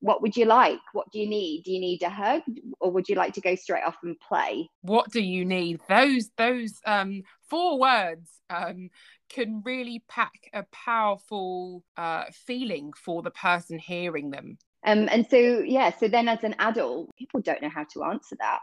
What 0.00 0.22
would 0.22 0.36
you 0.36 0.44
like? 0.44 0.78
What 0.92 1.10
do 1.12 1.18
you 1.18 1.28
need? 1.28 1.62
Do 1.64 1.72
you 1.72 1.80
need 1.80 2.02
a 2.02 2.10
hug 2.10 2.42
or 2.80 2.90
would 2.90 3.08
you 3.08 3.14
like 3.14 3.34
to 3.34 3.40
go 3.40 3.54
straight 3.54 3.84
off 3.84 3.96
and 4.02 4.16
play? 4.20 4.68
What 4.82 5.10
do 5.10 5.20
you 5.20 5.44
need? 5.44 5.80
Those 5.88 6.30
those 6.36 6.80
um 6.84 7.22
four 7.48 7.78
words 7.78 8.30
um 8.50 8.90
can 9.28 9.62
really 9.64 10.04
pack 10.08 10.50
a 10.52 10.64
powerful 10.72 11.82
uh 11.96 12.24
feeling 12.46 12.92
for 12.92 13.22
the 13.22 13.30
person 13.30 13.78
hearing 13.78 14.30
them. 14.30 14.58
Um 14.84 15.08
and 15.10 15.26
so 15.28 15.36
yeah, 15.36 15.90
so 15.98 16.08
then 16.08 16.28
as 16.28 16.44
an 16.44 16.54
adult, 16.58 17.10
people 17.16 17.40
don't 17.40 17.62
know 17.62 17.70
how 17.70 17.86
to 17.94 18.04
answer 18.04 18.36
that, 18.40 18.60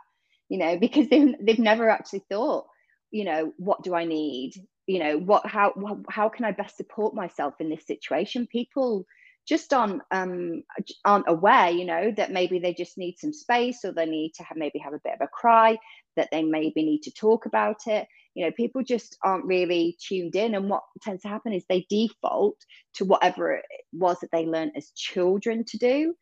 you 0.49 0.57
know, 0.57 0.77
because 0.77 1.07
they've 1.09 1.35
they've 1.41 1.59
never 1.59 1.89
actually 1.89 2.23
thought, 2.29 2.67
you 3.11 3.25
know, 3.25 3.53
what 3.57 3.83
do 3.83 3.95
I 3.95 4.05
need? 4.05 4.53
You 4.85 4.99
know, 4.99 5.17
what 5.17 5.47
how 5.47 5.73
how 6.09 6.29
can 6.29 6.45
I 6.45 6.51
best 6.51 6.77
support 6.77 7.15
myself 7.15 7.55
in 7.59 7.69
this 7.69 7.87
situation? 7.87 8.47
People 8.47 9.05
just 9.47 9.73
aren't 9.73 10.01
um, 10.11 10.63
aren't 11.03 11.27
aware, 11.27 11.69
you 11.69 11.85
know, 11.85 12.11
that 12.15 12.31
maybe 12.31 12.59
they 12.59 12.73
just 12.73 12.97
need 12.97 13.17
some 13.17 13.33
space 13.33 13.83
or 13.83 13.91
they 13.91 14.05
need 14.05 14.33
to 14.35 14.43
have 14.43 14.57
maybe 14.57 14.79
have 14.79 14.93
a 14.93 15.01
bit 15.03 15.13
of 15.13 15.21
a 15.21 15.27
cry, 15.27 15.77
that 16.15 16.29
they 16.31 16.43
maybe 16.43 16.83
need 16.83 17.01
to 17.03 17.11
talk 17.11 17.45
about 17.45 17.87
it. 17.87 18.07
You 18.35 18.45
know, 18.45 18.51
people 18.51 18.83
just 18.83 19.17
aren't 19.23 19.45
really 19.45 19.97
tuned 19.99 20.35
in, 20.35 20.55
and 20.55 20.69
what 20.69 20.83
tends 21.01 21.21
to 21.23 21.27
happen 21.27 21.53
is 21.53 21.63
they 21.67 21.85
default 21.89 22.57
to 22.95 23.05
whatever 23.05 23.53
it 23.53 23.65
was 23.91 24.17
that 24.21 24.31
they 24.31 24.45
learned 24.45 24.71
as 24.75 24.91
children 24.91 25.63
to 25.65 25.77
do. 25.77 26.15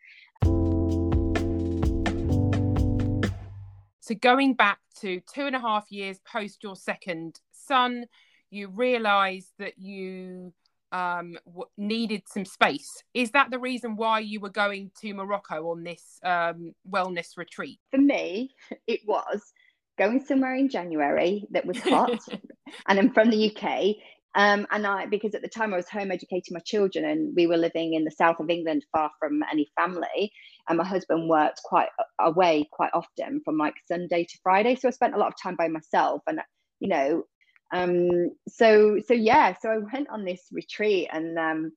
So 4.04 4.16
going 4.16 4.56
back 4.56 4.80
to 5.00 5.22
two 5.34 5.46
and 5.46 5.56
a 5.56 5.60
half 5.60 5.92
years 5.92 6.20
post 6.30 6.64
your 6.64 6.76
second 6.76 7.40
son, 7.54 8.08
you 8.50 8.68
realise 8.68 9.54
that 9.60 9.78
you 9.78 10.54
um, 10.92 11.38
needed 11.78 12.24
some 12.28 12.46
space. 12.46 13.04
Is 13.14 13.32
that 13.32 13.50
the 13.52 13.60
reason 13.60 13.96
why 13.96 14.20
you 14.20 14.40
were 14.40 14.50
going 14.50 14.92
to 15.02 15.14
Morocco 15.14 15.72
on 15.72 15.84
this 15.84 16.20
um, 16.24 16.74
wellness 16.90 17.38
retreat? 17.38 17.80
For 17.92 18.00
me, 18.00 18.52
it 18.88 19.02
was 19.08 19.54
going 19.98 20.24
somewhere 20.26 20.56
in 20.56 20.70
January 20.70 21.46
that 21.52 21.66
was 21.66 21.80
hot, 21.80 22.20
and 22.88 23.00
I'm 23.00 23.14
from 23.14 23.30
the 23.30 23.56
UK. 23.56 23.96
Um, 24.34 24.66
and 24.72 24.88
I, 24.88 25.08
because 25.08 25.36
at 25.36 25.42
the 25.42 25.50
time 25.50 25.74
I 25.74 25.78
was 25.78 25.90
home 25.90 26.12
educating 26.12 26.54
my 26.54 26.62
children, 26.66 27.06
and 27.06 27.34
we 27.36 27.48
were 27.48 27.58
living 27.58 27.94
in 27.94 28.06
the 28.06 28.12
south 28.12 28.40
of 28.40 28.50
England, 28.50 28.86
far 28.92 29.12
from 29.20 29.42
any 29.52 29.70
family, 29.78 30.32
and 30.70 30.78
my 30.78 30.86
husband 30.86 31.30
worked 31.30 31.62
quite 31.66 31.90
away 32.20 32.68
quite 32.72 32.92
often 32.94 33.42
from 33.44 33.58
like 33.58 33.74
Sunday 33.88 34.24
to 34.24 34.40
Friday, 34.42 34.76
so 34.76 34.88
I 34.88 34.92
spent 34.92 35.16
a 35.16 35.18
lot 35.18 35.28
of 35.28 35.34
time 35.42 35.56
by 35.58 35.68
myself. 35.68 36.22
And 36.28 36.40
you 36.80 36.88
know, 36.88 37.24
um, 37.72 38.32
so 38.48 39.00
so 39.06 39.14
yeah, 39.14 39.56
so 39.62 39.70
I 39.70 39.78
went 39.78 40.10
on 40.10 40.26
this 40.26 40.42
retreat 40.52 41.10
and 41.12 41.38
um, 41.38 41.72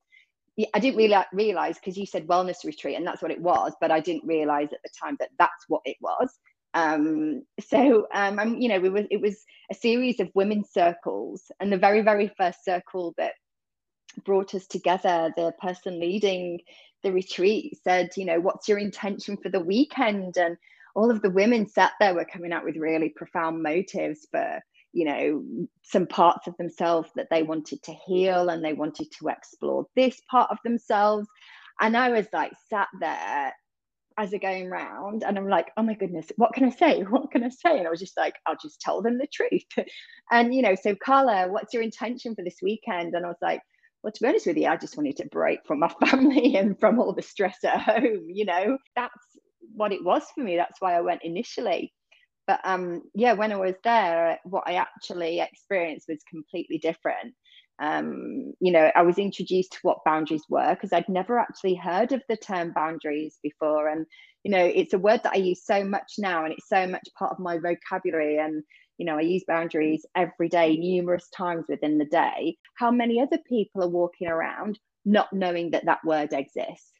I 0.73 0.79
didn't 0.79 0.97
really 0.97 1.17
realize 1.33 1.75
because 1.75 1.97
you 1.97 2.05
said 2.05 2.27
wellness 2.27 2.65
retreat 2.65 2.95
and 2.95 3.05
that's 3.05 3.21
what 3.21 3.31
it 3.31 3.41
was, 3.41 3.73
but 3.81 3.91
I 3.91 3.99
didn't 3.99 4.25
realize 4.25 4.69
at 4.71 4.79
the 4.83 4.89
time 5.01 5.17
that 5.19 5.29
that's 5.39 5.65
what 5.67 5.81
it 5.85 5.97
was. 6.01 6.29
Um, 6.73 7.43
so 7.59 8.07
um, 8.13 8.39
I'm, 8.39 8.59
you 8.59 8.69
know, 8.69 8.79
we 8.79 8.89
was 8.89 9.05
it 9.09 9.21
was 9.21 9.43
a 9.71 9.75
series 9.75 10.19
of 10.19 10.29
women's 10.35 10.71
circles, 10.71 11.43
and 11.59 11.71
the 11.71 11.77
very 11.77 12.01
very 12.01 12.31
first 12.37 12.63
circle 12.65 13.13
that 13.17 13.33
brought 14.23 14.55
us 14.55 14.67
together, 14.67 15.33
the 15.35 15.53
person 15.61 15.99
leading 15.99 16.59
the 17.03 17.11
retreat 17.11 17.77
said, 17.83 18.09
you 18.17 18.25
know, 18.25 18.39
what's 18.39 18.67
your 18.67 18.79
intention 18.79 19.37
for 19.37 19.49
the 19.49 19.59
weekend? 19.59 20.37
And 20.37 20.57
all 20.95 21.11
of 21.11 21.21
the 21.21 21.29
women 21.29 21.67
sat 21.67 21.93
there 21.99 22.15
were 22.15 22.25
coming 22.25 22.53
out 22.53 22.63
with 22.65 22.77
really 22.77 23.09
profound 23.09 23.61
motives 23.61 24.27
for 24.31 24.61
you 24.95 25.03
know 25.03 25.67
some 25.83 26.07
parts 26.07 26.47
of 26.47 26.55
themselves 26.57 27.09
that 27.15 27.27
they 27.29 27.43
wanted 27.43 27.83
to 27.83 27.93
heal 28.07 28.49
and 28.49 28.63
they 28.63 28.71
wanted 28.73 29.11
to 29.11 29.27
explore 29.27 29.85
this 29.95 30.19
part 30.31 30.49
of 30.49 30.57
themselves. 30.63 31.27
And 31.81 31.97
i 31.97 32.09
was 32.09 32.27
like 32.31 32.53
sat 32.69 32.87
there 33.01 33.53
as 34.17 34.31
they're 34.31 34.39
going 34.39 34.69
round 34.69 35.23
and 35.23 35.37
i'm 35.37 35.49
like 35.49 35.71
oh 35.75 35.83
my 35.83 35.93
goodness 35.93 36.31
what 36.37 36.53
can 36.53 36.63
i 36.63 36.69
say? 36.69 37.01
What 37.09 37.29
can 37.29 37.43
i 37.43 37.49
say? 37.49 37.77
And 37.77 37.85
i 37.85 37.89
was 37.89 37.99
just 37.99 38.15
like 38.15 38.35
i'll 38.45 38.55
just 38.61 38.79
tell 38.79 39.01
them 39.01 39.17
the 39.17 39.27
truth. 39.27 39.65
And 40.31 40.55
you 40.55 40.61
know 40.61 40.75
so 40.81 40.95
carla 40.95 41.49
what's 41.49 41.73
your 41.73 41.83
intention 41.83 42.33
for 42.33 42.43
this 42.43 42.59
weekend? 42.63 43.13
And 43.13 43.25
i 43.25 43.27
was 43.27 43.41
like 43.41 43.61
well 44.01 44.13
to 44.13 44.21
be 44.21 44.29
honest 44.29 44.47
with 44.47 44.57
you 44.57 44.67
i 44.67 44.77
just 44.77 44.95
wanted 44.95 45.17
to 45.17 45.27
break 45.27 45.59
from 45.67 45.79
my 45.79 45.89
family 46.05 46.55
and 46.55 46.79
from 46.79 46.99
all 46.99 47.13
the 47.13 47.21
stress 47.21 47.57
at 47.65 47.81
home 47.81 48.27
you 48.29 48.45
know? 48.45 48.77
That's 48.95 49.25
what 49.75 49.91
it 49.91 50.05
was 50.05 50.23
for 50.33 50.41
me. 50.41 50.55
That's 50.55 50.79
why 50.79 50.95
i 50.95 51.01
went 51.01 51.21
initially 51.25 51.91
But 52.47 52.59
um, 52.63 53.03
yeah, 53.13 53.33
when 53.33 53.51
I 53.51 53.57
was 53.57 53.75
there, 53.83 54.39
what 54.43 54.63
I 54.67 54.75
actually 54.75 55.39
experienced 55.39 56.07
was 56.07 56.23
completely 56.29 56.77
different. 56.77 57.33
Um, 57.79 58.53
you 58.61 58.71
know, 58.71 58.91
I 58.95 59.01
was 59.01 59.17
introduced 59.17 59.73
to 59.73 59.79
what 59.81 60.05
boundaries 60.05 60.45
were 60.49 60.73
because 60.75 60.93
I'd 60.93 61.09
never 61.09 61.39
actually 61.39 61.75
heard 61.75 62.11
of 62.13 62.23
the 62.29 62.37
term 62.37 62.71
boundaries 62.73 63.37
before. 63.43 63.89
And, 63.89 64.05
you 64.43 64.51
know, 64.51 64.63
it's 64.63 64.93
a 64.93 64.99
word 64.99 65.21
that 65.23 65.33
I 65.33 65.37
use 65.37 65.65
so 65.65 65.83
much 65.83 66.13
now 66.17 66.45
and 66.45 66.53
it's 66.53 66.69
so 66.69 66.87
much 66.87 67.07
part 67.17 67.31
of 67.31 67.39
my 67.39 67.57
vocabulary. 67.57 68.37
And, 68.37 68.63
you 68.97 69.05
know, 69.05 69.17
I 69.17 69.21
use 69.21 69.43
boundaries 69.47 70.05
every 70.15 70.47
day, 70.47 70.77
numerous 70.77 71.27
times 71.35 71.65
within 71.67 71.97
the 71.97 72.05
day. 72.05 72.57
How 72.75 72.91
many 72.91 73.19
other 73.19 73.39
people 73.49 73.83
are 73.83 73.89
walking 73.89 74.27
around 74.27 74.79
not 75.03 75.33
knowing 75.33 75.71
that 75.71 75.85
that 75.85 76.05
word 76.05 76.31
exists? 76.31 76.94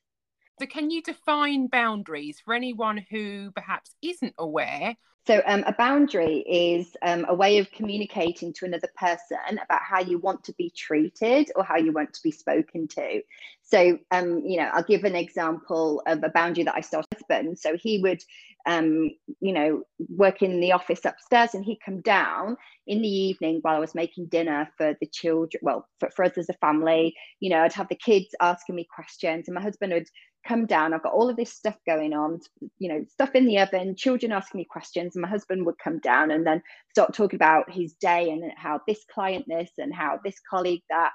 So, 0.59 0.65
can 0.65 0.89
you 0.89 1.01
define 1.01 1.67
boundaries 1.67 2.39
for 2.43 2.53
anyone 2.53 3.05
who 3.09 3.51
perhaps 3.51 3.95
isn't 4.01 4.33
aware? 4.37 4.95
So, 5.27 5.41
um, 5.45 5.63
a 5.65 5.73
boundary 5.73 6.37
is 6.47 6.95
um, 7.01 7.25
a 7.27 7.33
way 7.33 7.57
of 7.57 7.71
communicating 7.71 8.53
to 8.53 8.65
another 8.65 8.89
person 8.95 9.37
about 9.51 9.81
how 9.81 9.99
you 9.99 10.19
want 10.19 10.43
to 10.45 10.53
be 10.53 10.69
treated 10.69 11.51
or 11.55 11.63
how 11.63 11.77
you 11.77 11.91
want 11.91 12.13
to 12.13 12.23
be 12.23 12.31
spoken 12.31 12.87
to. 12.89 13.21
So, 13.63 13.97
um, 14.11 14.43
you 14.45 14.57
know, 14.57 14.69
I'll 14.71 14.83
give 14.83 15.03
an 15.03 15.15
example 15.15 16.01
of 16.05 16.23
a 16.23 16.29
boundary 16.29 16.63
that 16.65 16.75
I 16.75 16.81
started 16.81 17.04
husband. 17.29 17.59
So 17.59 17.75
he 17.77 17.99
would, 17.99 18.21
um, 18.65 19.11
you 19.41 19.53
know, 19.53 19.83
work 20.09 20.41
in 20.41 20.59
the 20.59 20.71
office 20.71 21.05
upstairs, 21.05 21.53
and 21.53 21.63
he'd 21.63 21.79
come 21.85 22.01
down 22.01 22.57
in 22.87 23.01
the 23.01 23.07
evening 23.07 23.59
while 23.61 23.75
I 23.75 23.79
was 23.79 23.95
making 23.95 24.27
dinner 24.27 24.69
for 24.77 24.95
the 24.99 25.07
children. 25.07 25.59
Well, 25.61 25.87
for, 25.99 26.09
for 26.15 26.25
us 26.25 26.37
as 26.37 26.49
a 26.49 26.53
family, 26.53 27.13
you 27.39 27.49
know, 27.49 27.61
I'd 27.61 27.73
have 27.73 27.89
the 27.89 27.95
kids 27.95 28.27
asking 28.41 28.75
me 28.75 28.87
questions, 28.93 29.47
and 29.47 29.55
my 29.55 29.61
husband 29.61 29.93
would 29.93 30.07
come 30.47 30.65
down. 30.65 30.93
I've 30.93 31.03
got 31.03 31.13
all 31.13 31.29
of 31.29 31.37
this 31.37 31.53
stuff 31.53 31.77
going 31.87 32.13
on, 32.13 32.39
you 32.77 32.89
know, 32.89 33.03
stuff 33.11 33.33
in 33.33 33.45
the 33.45 33.59
oven, 33.59 33.95
children 33.95 34.31
asking 34.31 34.59
me 34.59 34.65
questions, 34.69 35.15
and 35.15 35.21
my 35.21 35.29
husband 35.29 35.65
would 35.65 35.79
come 35.83 35.99
down 35.99 36.31
and 36.31 36.45
then 36.45 36.61
start 36.91 37.13
talking 37.13 37.37
about 37.37 37.71
his 37.71 37.93
day 37.93 38.29
and 38.29 38.51
how 38.55 38.79
this 38.87 39.03
client 39.13 39.45
this 39.47 39.71
and 39.77 39.93
how 39.93 40.19
this 40.23 40.39
colleague 40.49 40.83
that. 40.89 41.11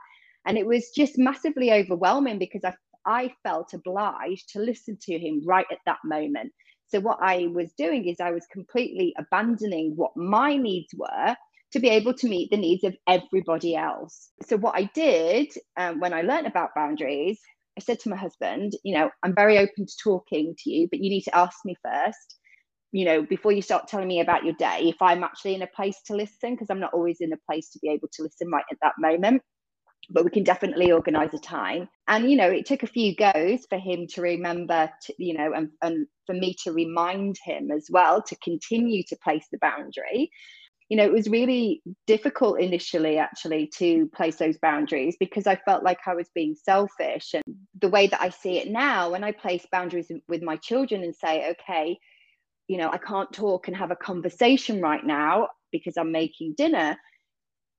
And 0.47 0.57
it 0.57 0.67
was 0.67 0.91
just 0.97 1.19
massively 1.19 1.71
overwhelming 1.71 2.39
because 2.39 2.65
I 2.65 2.75
I 3.07 3.33
felt 3.43 3.75
obliged 3.75 4.51
to 4.51 4.61
listen 4.61 4.99
to 5.03 5.19
him 5.19 5.43
right 5.47 5.67
at 5.71 5.79
that 5.87 5.99
moment. 6.05 6.53
So 6.89 7.01
what 7.01 7.19
I 7.23 7.49
was 7.53 7.73
doing 7.79 8.09
is 8.09 8.17
I 8.21 8.33
was 8.33 8.47
completely 8.53 9.15
abandoning 9.19 9.93
what 9.97 10.17
my 10.17 10.57
needs 10.57 10.93
were 10.97 11.37
to 11.73 11.79
be 11.79 11.89
able 11.89 12.15
to 12.15 12.29
meet 12.29 12.51
the 12.51 12.57
needs 12.57 12.83
of 12.83 12.97
everybody 13.09 13.77
else. 13.77 14.31
So 14.45 14.57
what 14.57 14.77
I 14.77 14.91
did 14.95 15.49
um, 15.77 16.01
when 16.01 16.13
I 16.13 16.23
learned 16.23 16.49
about 16.49 16.75
boundaries 16.75 17.39
I 17.81 17.83
said 17.83 18.01
to 18.01 18.11
my 18.11 18.17
husband, 18.17 18.73
you 18.85 18.95
know, 18.95 19.11
I'm 19.23 19.35
very 19.35 19.59
open 19.59 19.87
to 19.87 19.97
talking 20.03 20.55
to 20.59 20.71
you, 20.71 20.89
but 20.91 21.01
you 21.01 21.09
need 21.09 21.23
to 21.23 21.35
ask 21.35 21.59
me 21.65 21.75
first, 21.83 22.39
you 22.93 23.05
know, 23.07 23.23
before 23.23 23.53
you 23.53 23.63
start 23.63 23.89
telling 23.89 24.09
me 24.09 24.21
about 24.21 24.45
your 24.45 24.55
day, 24.55 24.81
if 24.83 25.01
I'm 25.01 25.25
actually 25.25 25.55
in 25.55 25.63
a 25.63 25.67
place 25.69 25.97
to 26.07 26.15
listen, 26.15 26.55
because 26.55 26.69
I'm 26.71 26.81
not 26.81 26.93
always 26.93 27.19
in 27.21 27.33
a 27.33 27.39
place 27.49 27.71
to 27.71 27.79
be 27.81 27.89
able 27.89 28.09
to 28.13 28.23
listen 28.23 28.51
right 28.51 28.65
at 28.71 28.79
that 28.83 28.95
moment. 28.99 29.43
But 30.11 30.25
we 30.25 30.31
can 30.31 30.43
definitely 30.43 30.91
organize 30.91 31.33
a 31.35 31.39
time. 31.39 31.89
And, 32.09 32.29
you 32.31 32.37
know, 32.37 32.51
it 32.51 32.67
took 32.67 32.83
a 32.83 32.89
few 32.89 33.15
goes 33.15 33.65
for 33.69 33.79
him 33.79 34.07
to 34.09 34.23
remember, 34.23 34.91
to, 35.05 35.15
you 35.19 35.35
know, 35.35 35.53
and, 35.55 35.71
and 35.83 36.07
for 36.27 36.35
me 36.35 36.57
to 36.65 36.73
remind 36.73 37.37
him 37.45 37.71
as 37.71 37.87
well 37.91 38.21
to 38.23 38.37
continue 38.43 39.03
to 39.05 39.17
place 39.23 39.47
the 39.53 39.59
boundary 39.59 40.31
you 40.91 40.97
know, 40.97 41.05
it 41.05 41.13
was 41.13 41.29
really 41.29 41.83
difficult 42.09 42.61
initially 42.61 43.17
actually 43.17 43.71
to 43.79 44.09
place 44.09 44.37
those 44.37 44.59
boundaries 44.59 45.17
because 45.21 45.47
I 45.47 45.55
felt 45.55 45.85
like 45.85 46.01
I 46.05 46.17
was 46.17 46.29
being 46.35 46.57
selfish. 46.57 47.33
And 47.33 47.45
the 47.81 47.89
way 47.89 48.09
that 48.09 48.21
I 48.21 48.29
see 48.29 48.59
it 48.59 48.69
now, 48.69 49.13
when 49.13 49.23
I 49.23 49.31
place 49.31 49.65
boundaries 49.71 50.11
with 50.29 50.43
my 50.43 50.57
children 50.57 51.05
and 51.05 51.15
say, 51.15 51.53
okay, 51.53 51.97
you 52.67 52.77
know, 52.77 52.91
I 52.91 52.99
can't 52.99 53.33
talk 53.33 53.69
and 53.69 53.77
have 53.77 53.93
a 53.93 53.97
conversation 53.97 54.81
right 54.81 55.05
now 55.05 55.49
because 55.71 55.97
I'm 55.97 56.11
making 56.11 56.55
dinner. 56.57 56.97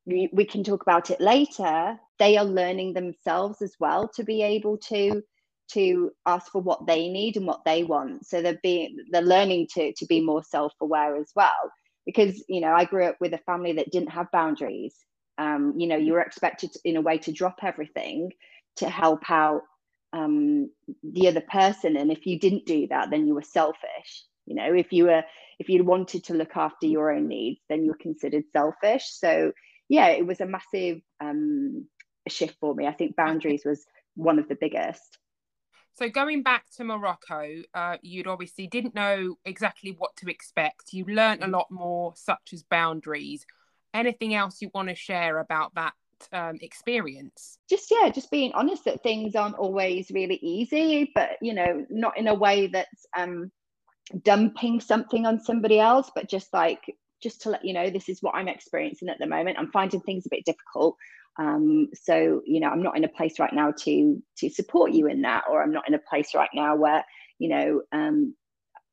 We, 0.05 0.29
we 0.31 0.45
can 0.45 0.63
talk 0.63 0.81
about 0.81 1.11
it 1.11 1.19
later. 1.19 1.99
They 2.21 2.37
are 2.37 2.45
learning 2.45 2.93
themselves 2.93 3.63
as 3.63 3.73
well 3.79 4.07
to 4.09 4.23
be 4.23 4.43
able 4.43 4.77
to 4.89 5.23
to 5.73 6.11
ask 6.27 6.51
for 6.51 6.61
what 6.61 6.85
they 6.85 7.07
need 7.07 7.35
and 7.35 7.47
what 7.47 7.65
they 7.65 7.83
want. 7.83 8.27
So 8.27 8.43
they're 8.43 8.59
being 8.61 8.95
they're 9.11 9.23
learning 9.23 9.69
to 9.73 9.91
to 9.93 10.05
be 10.05 10.21
more 10.21 10.43
self-aware 10.43 11.15
as 11.15 11.31
well 11.35 11.71
because 12.05 12.43
you 12.47 12.61
know 12.61 12.73
I 12.73 12.85
grew 12.85 13.05
up 13.05 13.17
with 13.19 13.33
a 13.33 13.39
family 13.39 13.73
that 13.73 13.91
didn't 13.91 14.11
have 14.11 14.31
boundaries. 14.31 14.95
Um, 15.39 15.73
you 15.75 15.87
know, 15.87 15.97
you 15.97 16.13
were 16.13 16.21
expected 16.21 16.71
to, 16.73 16.79
in 16.85 16.95
a 16.95 17.01
way 17.01 17.17
to 17.17 17.31
drop 17.31 17.57
everything 17.63 18.29
to 18.75 18.87
help 18.87 19.23
out 19.31 19.61
um, 20.13 20.69
the 21.01 21.27
other 21.27 21.41
person, 21.41 21.97
and 21.97 22.11
if 22.11 22.27
you 22.27 22.37
didn't 22.37 22.67
do 22.67 22.85
that, 22.89 23.09
then 23.09 23.25
you 23.25 23.33
were 23.33 23.41
selfish. 23.41 24.25
You 24.45 24.53
know, 24.53 24.75
if 24.75 24.93
you 24.93 25.05
were 25.05 25.23
if 25.57 25.69
you 25.69 25.83
wanted 25.83 26.25
to 26.25 26.35
look 26.35 26.55
after 26.55 26.85
your 26.85 27.11
own 27.11 27.27
needs, 27.27 27.61
then 27.67 27.81
you 27.83 27.89
were 27.89 28.07
considered 28.07 28.43
selfish. 28.53 29.05
So 29.09 29.53
yeah, 29.89 30.09
it 30.09 30.25
was 30.27 30.39
a 30.39 30.45
massive 30.45 31.01
um, 31.19 31.87
shift 32.29 32.57
for 32.59 32.73
me. 32.75 32.87
I 32.87 32.93
think 32.93 33.15
boundaries 33.15 33.63
was 33.65 33.85
one 34.15 34.39
of 34.39 34.47
the 34.47 34.57
biggest. 34.59 35.17
So 35.93 36.09
going 36.09 36.41
back 36.41 36.65
to 36.77 36.83
Morocco, 36.83 37.63
uh, 37.73 37.97
you'd 38.01 38.27
obviously 38.27 38.67
didn't 38.67 38.95
know 38.95 39.35
exactly 39.45 39.95
what 39.97 40.15
to 40.17 40.29
expect. 40.29 40.93
You 40.93 41.05
learned 41.05 41.43
a 41.43 41.47
lot 41.47 41.67
more, 41.69 42.13
such 42.15 42.53
as 42.53 42.63
boundaries. 42.63 43.45
Anything 43.93 44.33
else 44.33 44.61
you 44.61 44.71
want 44.73 44.87
to 44.89 44.95
share 44.95 45.39
about 45.39 45.75
that 45.75 45.93
um, 46.31 46.57
experience? 46.61 47.57
Just 47.69 47.91
yeah, 47.91 48.09
just 48.09 48.31
being 48.31 48.53
honest 48.53 48.85
that 48.85 49.03
things 49.03 49.35
aren't 49.35 49.57
always 49.57 50.09
really 50.11 50.39
easy, 50.41 51.11
but 51.13 51.31
you 51.41 51.53
know, 51.53 51.85
not 51.89 52.17
in 52.17 52.27
a 52.27 52.33
way 52.33 52.67
that's 52.67 53.05
um, 53.17 53.51
dumping 54.23 54.79
something 54.79 55.25
on 55.25 55.41
somebody 55.41 55.79
else, 55.79 56.09
but 56.15 56.29
just 56.29 56.53
like 56.53 56.95
just 57.21 57.41
to 57.41 57.49
let 57.49 57.63
you 57.63 57.73
know, 57.73 57.89
this 57.89 58.09
is 58.09 58.21
what 58.21 58.35
I'm 58.35 58.47
experiencing 58.47 59.09
at 59.09 59.19
the 59.19 59.27
moment. 59.27 59.57
I'm 59.59 59.71
finding 59.71 60.01
things 60.01 60.25
a 60.25 60.29
bit 60.29 60.45
difficult. 60.45 60.95
Um, 61.39 61.89
so 61.93 62.41
you 62.45 62.59
know, 62.59 62.69
I'm 62.69 62.83
not 62.83 62.97
in 62.97 63.03
a 63.03 63.09
place 63.09 63.39
right 63.39 63.53
now 63.53 63.71
to 63.83 64.21
to 64.37 64.49
support 64.49 64.91
you 64.91 65.07
in 65.07 65.21
that, 65.23 65.45
or 65.49 65.61
I'm 65.61 65.71
not 65.71 65.87
in 65.87 65.93
a 65.93 65.99
place 65.99 66.33
right 66.35 66.49
now 66.53 66.75
where 66.75 67.03
you 67.39 67.49
know, 67.49 67.81
um, 67.91 68.35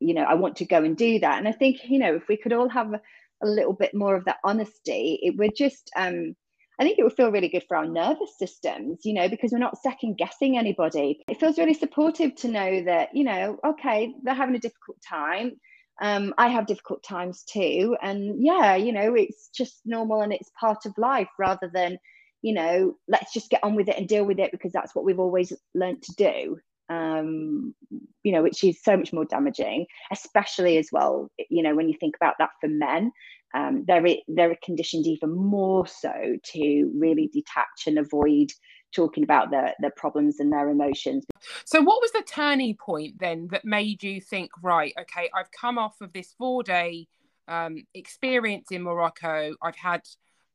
you 0.00 0.14
know, 0.14 0.22
I 0.22 0.34
want 0.34 0.56
to 0.56 0.64
go 0.64 0.82
and 0.82 0.96
do 0.96 1.18
that. 1.20 1.38
And 1.38 1.48
I 1.48 1.52
think 1.52 1.78
you 1.84 1.98
know, 1.98 2.14
if 2.14 2.28
we 2.28 2.36
could 2.36 2.52
all 2.52 2.68
have 2.68 2.92
a, 2.92 3.00
a 3.42 3.46
little 3.46 3.74
bit 3.74 3.94
more 3.94 4.16
of 4.16 4.24
that 4.26 4.38
honesty, 4.44 5.18
it 5.22 5.36
would 5.36 5.56
just 5.56 5.90
um, 5.96 6.34
I 6.78 6.84
think 6.84 6.98
it 6.98 7.02
would 7.02 7.14
feel 7.14 7.32
really 7.32 7.48
good 7.48 7.64
for 7.66 7.76
our 7.76 7.86
nervous 7.86 8.38
systems, 8.38 9.00
you 9.04 9.12
know, 9.12 9.28
because 9.28 9.50
we're 9.50 9.58
not 9.58 9.82
second 9.82 10.16
guessing 10.16 10.56
anybody. 10.56 11.20
It 11.28 11.40
feels 11.40 11.58
really 11.58 11.74
supportive 11.74 12.36
to 12.36 12.48
know 12.48 12.84
that, 12.84 13.08
you 13.14 13.24
know, 13.24 13.58
okay, 13.66 14.14
they're 14.22 14.34
having 14.34 14.54
a 14.54 14.60
difficult 14.60 14.98
time. 15.06 15.58
Um, 16.00 16.32
I 16.38 16.46
have 16.46 16.68
difficult 16.68 17.02
times 17.02 17.42
too. 17.42 17.96
And 18.00 18.44
yeah, 18.44 18.76
you 18.76 18.92
know, 18.92 19.14
it's 19.14 19.48
just 19.48 19.80
normal 19.84 20.22
and 20.22 20.32
it's 20.32 20.52
part 20.58 20.86
of 20.86 20.96
life 20.96 21.28
rather 21.36 21.68
than, 21.74 21.98
you 22.42 22.54
know, 22.54 22.96
let's 23.08 23.32
just 23.32 23.50
get 23.50 23.64
on 23.64 23.74
with 23.74 23.88
it 23.88 23.96
and 23.96 24.08
deal 24.08 24.24
with 24.24 24.38
it 24.38 24.52
because 24.52 24.72
that's 24.72 24.94
what 24.94 25.04
we've 25.04 25.18
always 25.18 25.52
learned 25.74 26.02
to 26.02 26.14
do. 26.14 26.58
Um, 26.90 27.74
you 28.22 28.32
know, 28.32 28.42
which 28.42 28.64
is 28.64 28.82
so 28.82 28.96
much 28.96 29.12
more 29.12 29.26
damaging, 29.26 29.86
especially 30.10 30.78
as 30.78 30.88
well, 30.90 31.30
you 31.50 31.62
know, 31.62 31.74
when 31.74 31.88
you 31.88 31.94
think 32.00 32.16
about 32.16 32.36
that 32.38 32.50
for 32.62 32.68
men, 32.68 33.12
um, 33.54 33.84
they're, 33.86 34.02
they're 34.26 34.56
conditioned 34.64 35.06
even 35.06 35.34
more 35.34 35.86
so 35.86 36.36
to 36.52 36.92
really 36.94 37.28
detach 37.30 37.86
and 37.86 37.98
avoid 37.98 38.52
talking 38.92 39.22
about 39.22 39.50
their, 39.50 39.74
their 39.80 39.92
problems 39.96 40.40
and 40.40 40.50
their 40.50 40.70
emotions. 40.70 41.26
So, 41.66 41.82
what 41.82 42.00
was 42.00 42.12
the 42.12 42.22
turning 42.26 42.74
point 42.76 43.18
then 43.18 43.48
that 43.50 43.64
made 43.64 44.02
you 44.02 44.20
think, 44.20 44.50
right, 44.62 44.94
okay, 44.98 45.28
I've 45.34 45.50
come 45.50 45.78
off 45.78 46.00
of 46.00 46.12
this 46.14 46.34
four 46.38 46.62
day 46.62 47.06
um, 47.48 47.84
experience 47.94 48.68
in 48.70 48.82
Morocco, 48.82 49.54
I've 49.62 49.76
had 49.76 50.02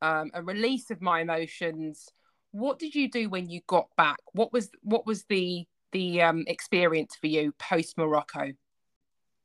um, 0.03 0.31
a 0.33 0.43
release 0.43 0.91
of 0.91 1.01
my 1.01 1.21
emotions. 1.21 2.09
What 2.51 2.77
did 2.77 2.93
you 2.93 3.09
do 3.09 3.29
when 3.29 3.49
you 3.49 3.61
got 3.65 3.87
back? 3.97 4.17
What 4.33 4.53
was 4.53 4.69
what 4.83 5.07
was 5.07 5.23
the 5.29 5.65
the 5.93 6.21
um, 6.21 6.43
experience 6.47 7.15
for 7.19 7.27
you 7.27 7.53
post 7.57 7.97
Morocco? 7.97 8.51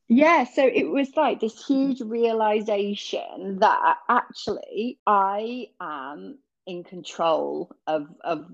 Yeah, 0.09 0.45
so 0.45 0.67
it 0.67 0.89
was 0.89 1.17
like 1.17 1.41
this 1.41 1.65
huge 1.65 2.01
realization 2.01 3.59
that 3.61 3.99
actually 4.09 4.99
I 5.07 5.69
am 5.81 6.39
in 6.67 6.83
control 6.83 7.71
of 7.87 8.09
of 8.25 8.47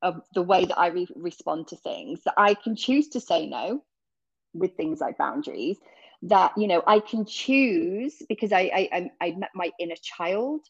of 0.00 0.22
the 0.34 0.42
way 0.42 0.64
that 0.64 0.78
I 0.78 0.88
re- 0.88 1.06
respond 1.14 1.68
to 1.68 1.76
things. 1.76 2.22
That 2.24 2.34
I 2.36 2.54
can 2.54 2.76
choose 2.76 3.08
to 3.10 3.20
say 3.20 3.46
no 3.46 3.84
with 4.54 4.76
things 4.76 5.00
like 5.00 5.18
boundaries. 5.18 5.76
That 6.22 6.52
you 6.56 6.66
know 6.68 6.82
I 6.86 7.00
can 7.00 7.26
choose 7.26 8.22
because 8.28 8.52
I 8.52 8.88
I 8.92 9.10
I 9.20 9.30
met 9.32 9.50
my 9.54 9.70
inner 9.78 9.96
child 10.00 10.62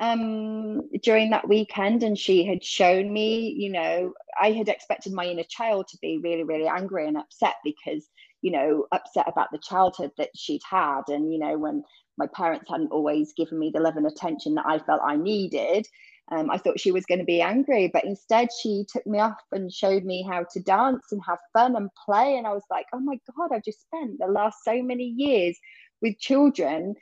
um 0.00 0.80
during 1.02 1.30
that 1.30 1.48
weekend 1.48 2.02
and 2.02 2.18
she 2.18 2.44
had 2.44 2.64
shown 2.64 3.12
me 3.12 3.54
you 3.56 3.70
know 3.70 4.12
i 4.40 4.50
had 4.50 4.68
expected 4.68 5.12
my 5.12 5.24
inner 5.24 5.44
child 5.44 5.86
to 5.86 5.96
be 6.02 6.18
really 6.18 6.42
really 6.42 6.66
angry 6.66 7.06
and 7.06 7.16
upset 7.16 7.54
because 7.62 8.08
you 8.44 8.50
know 8.52 8.84
upset 8.92 9.26
about 9.26 9.48
the 9.50 9.58
childhood 9.58 10.10
that 10.18 10.28
she'd 10.36 10.60
had. 10.70 11.00
And 11.08 11.32
you 11.32 11.38
know 11.38 11.58
when 11.58 11.82
my 12.18 12.26
parents 12.26 12.66
hadn't 12.70 12.92
always 12.92 13.32
given 13.32 13.58
me 13.58 13.70
the 13.74 13.80
love 13.80 13.96
and 13.96 14.06
attention 14.06 14.54
that 14.54 14.66
i 14.66 14.78
felt 14.78 15.00
i 15.04 15.16
needed 15.16 15.84
um, 16.30 16.50
i 16.50 16.58
thought 16.58 16.78
she 16.78 16.92
was 16.92 17.06
going 17.06 17.18
to 17.18 17.24
be 17.24 17.40
angry. 17.40 17.90
But 17.92 18.04
instead 18.04 18.48
she 18.62 18.84
took 18.86 19.06
me 19.06 19.18
off 19.18 19.40
and 19.50 19.72
showed 19.72 20.04
me 20.04 20.22
how 20.28 20.44
to 20.52 20.60
dance 20.60 21.06
and 21.10 21.20
have 21.26 21.38
fun 21.54 21.74
and 21.74 21.88
play. 22.04 22.36
And 22.36 22.46
i 22.46 22.52
was 22.52 22.64
like 22.70 22.86
oh 22.92 23.00
my 23.00 23.18
god 23.34 23.50
i've 23.52 23.64
just 23.64 23.80
spent 23.80 24.18
the 24.18 24.26
last 24.26 24.58
so 24.62 24.82
many 24.82 25.14
years 25.16 25.58
with 26.02 26.18
children 26.18 26.94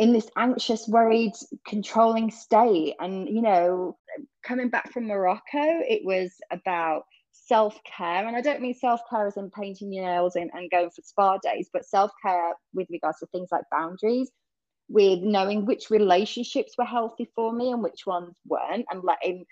in 0.00 0.14
this 0.14 0.30
anxious, 0.38 0.88
worried, 0.88 1.34
controlling 1.66 2.30
state. 2.30 2.94
And, 3.00 3.28
you 3.28 3.42
know, 3.42 3.98
coming 4.42 4.70
back 4.70 4.90
from 4.92 5.06
Morocco, 5.06 5.42
it 5.52 6.02
was 6.06 6.32
about 6.50 7.02
self 7.32 7.78
care. 7.84 8.26
And 8.26 8.34
I 8.34 8.40
don't 8.40 8.62
mean 8.62 8.72
self 8.72 9.02
care 9.10 9.26
as 9.26 9.36
in 9.36 9.50
painting 9.50 9.92
your 9.92 10.06
nails 10.06 10.36
and, 10.36 10.50
and 10.54 10.70
going 10.70 10.88
for 10.88 11.02
spa 11.02 11.36
days, 11.42 11.68
but 11.70 11.84
self 11.84 12.10
care 12.24 12.54
with 12.72 12.88
regards 12.90 13.18
to 13.18 13.26
things 13.26 13.50
like 13.52 13.64
boundaries, 13.70 14.30
with 14.88 15.20
knowing 15.20 15.66
which 15.66 15.90
relationships 15.90 16.72
were 16.78 16.86
healthy 16.86 17.30
for 17.36 17.52
me 17.52 17.70
and 17.70 17.82
which 17.82 18.06
ones 18.06 18.34
weren't, 18.46 18.86
and 18.90 19.04
letting 19.04 19.44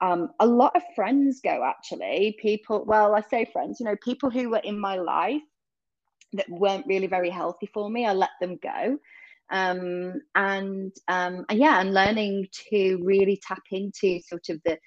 um, 0.00 0.28
a 0.38 0.46
lot 0.46 0.76
of 0.76 0.82
friends 0.94 1.40
go 1.42 1.64
actually. 1.64 2.36
People, 2.40 2.84
well, 2.86 3.12
I 3.12 3.22
say 3.22 3.44
friends, 3.44 3.80
you 3.80 3.86
know, 3.86 3.96
people 4.04 4.30
who 4.30 4.50
were 4.50 4.58
in 4.58 4.78
my 4.78 4.98
life 4.98 5.42
that 6.34 6.48
weren't 6.48 6.86
really 6.86 7.08
very 7.08 7.30
healthy 7.30 7.68
for 7.74 7.90
me, 7.90 8.06
I 8.06 8.12
let 8.12 8.30
them 8.40 8.56
go. 8.62 9.00
Um, 9.50 10.20
and, 10.34 10.92
um, 11.08 11.44
yeah, 11.50 11.80
and 11.80 11.94
learning 11.94 12.48
to 12.70 13.00
really 13.02 13.40
tap 13.46 13.62
into 13.70 14.20
sort 14.20 14.48
of 14.48 14.60
the, 14.64 14.78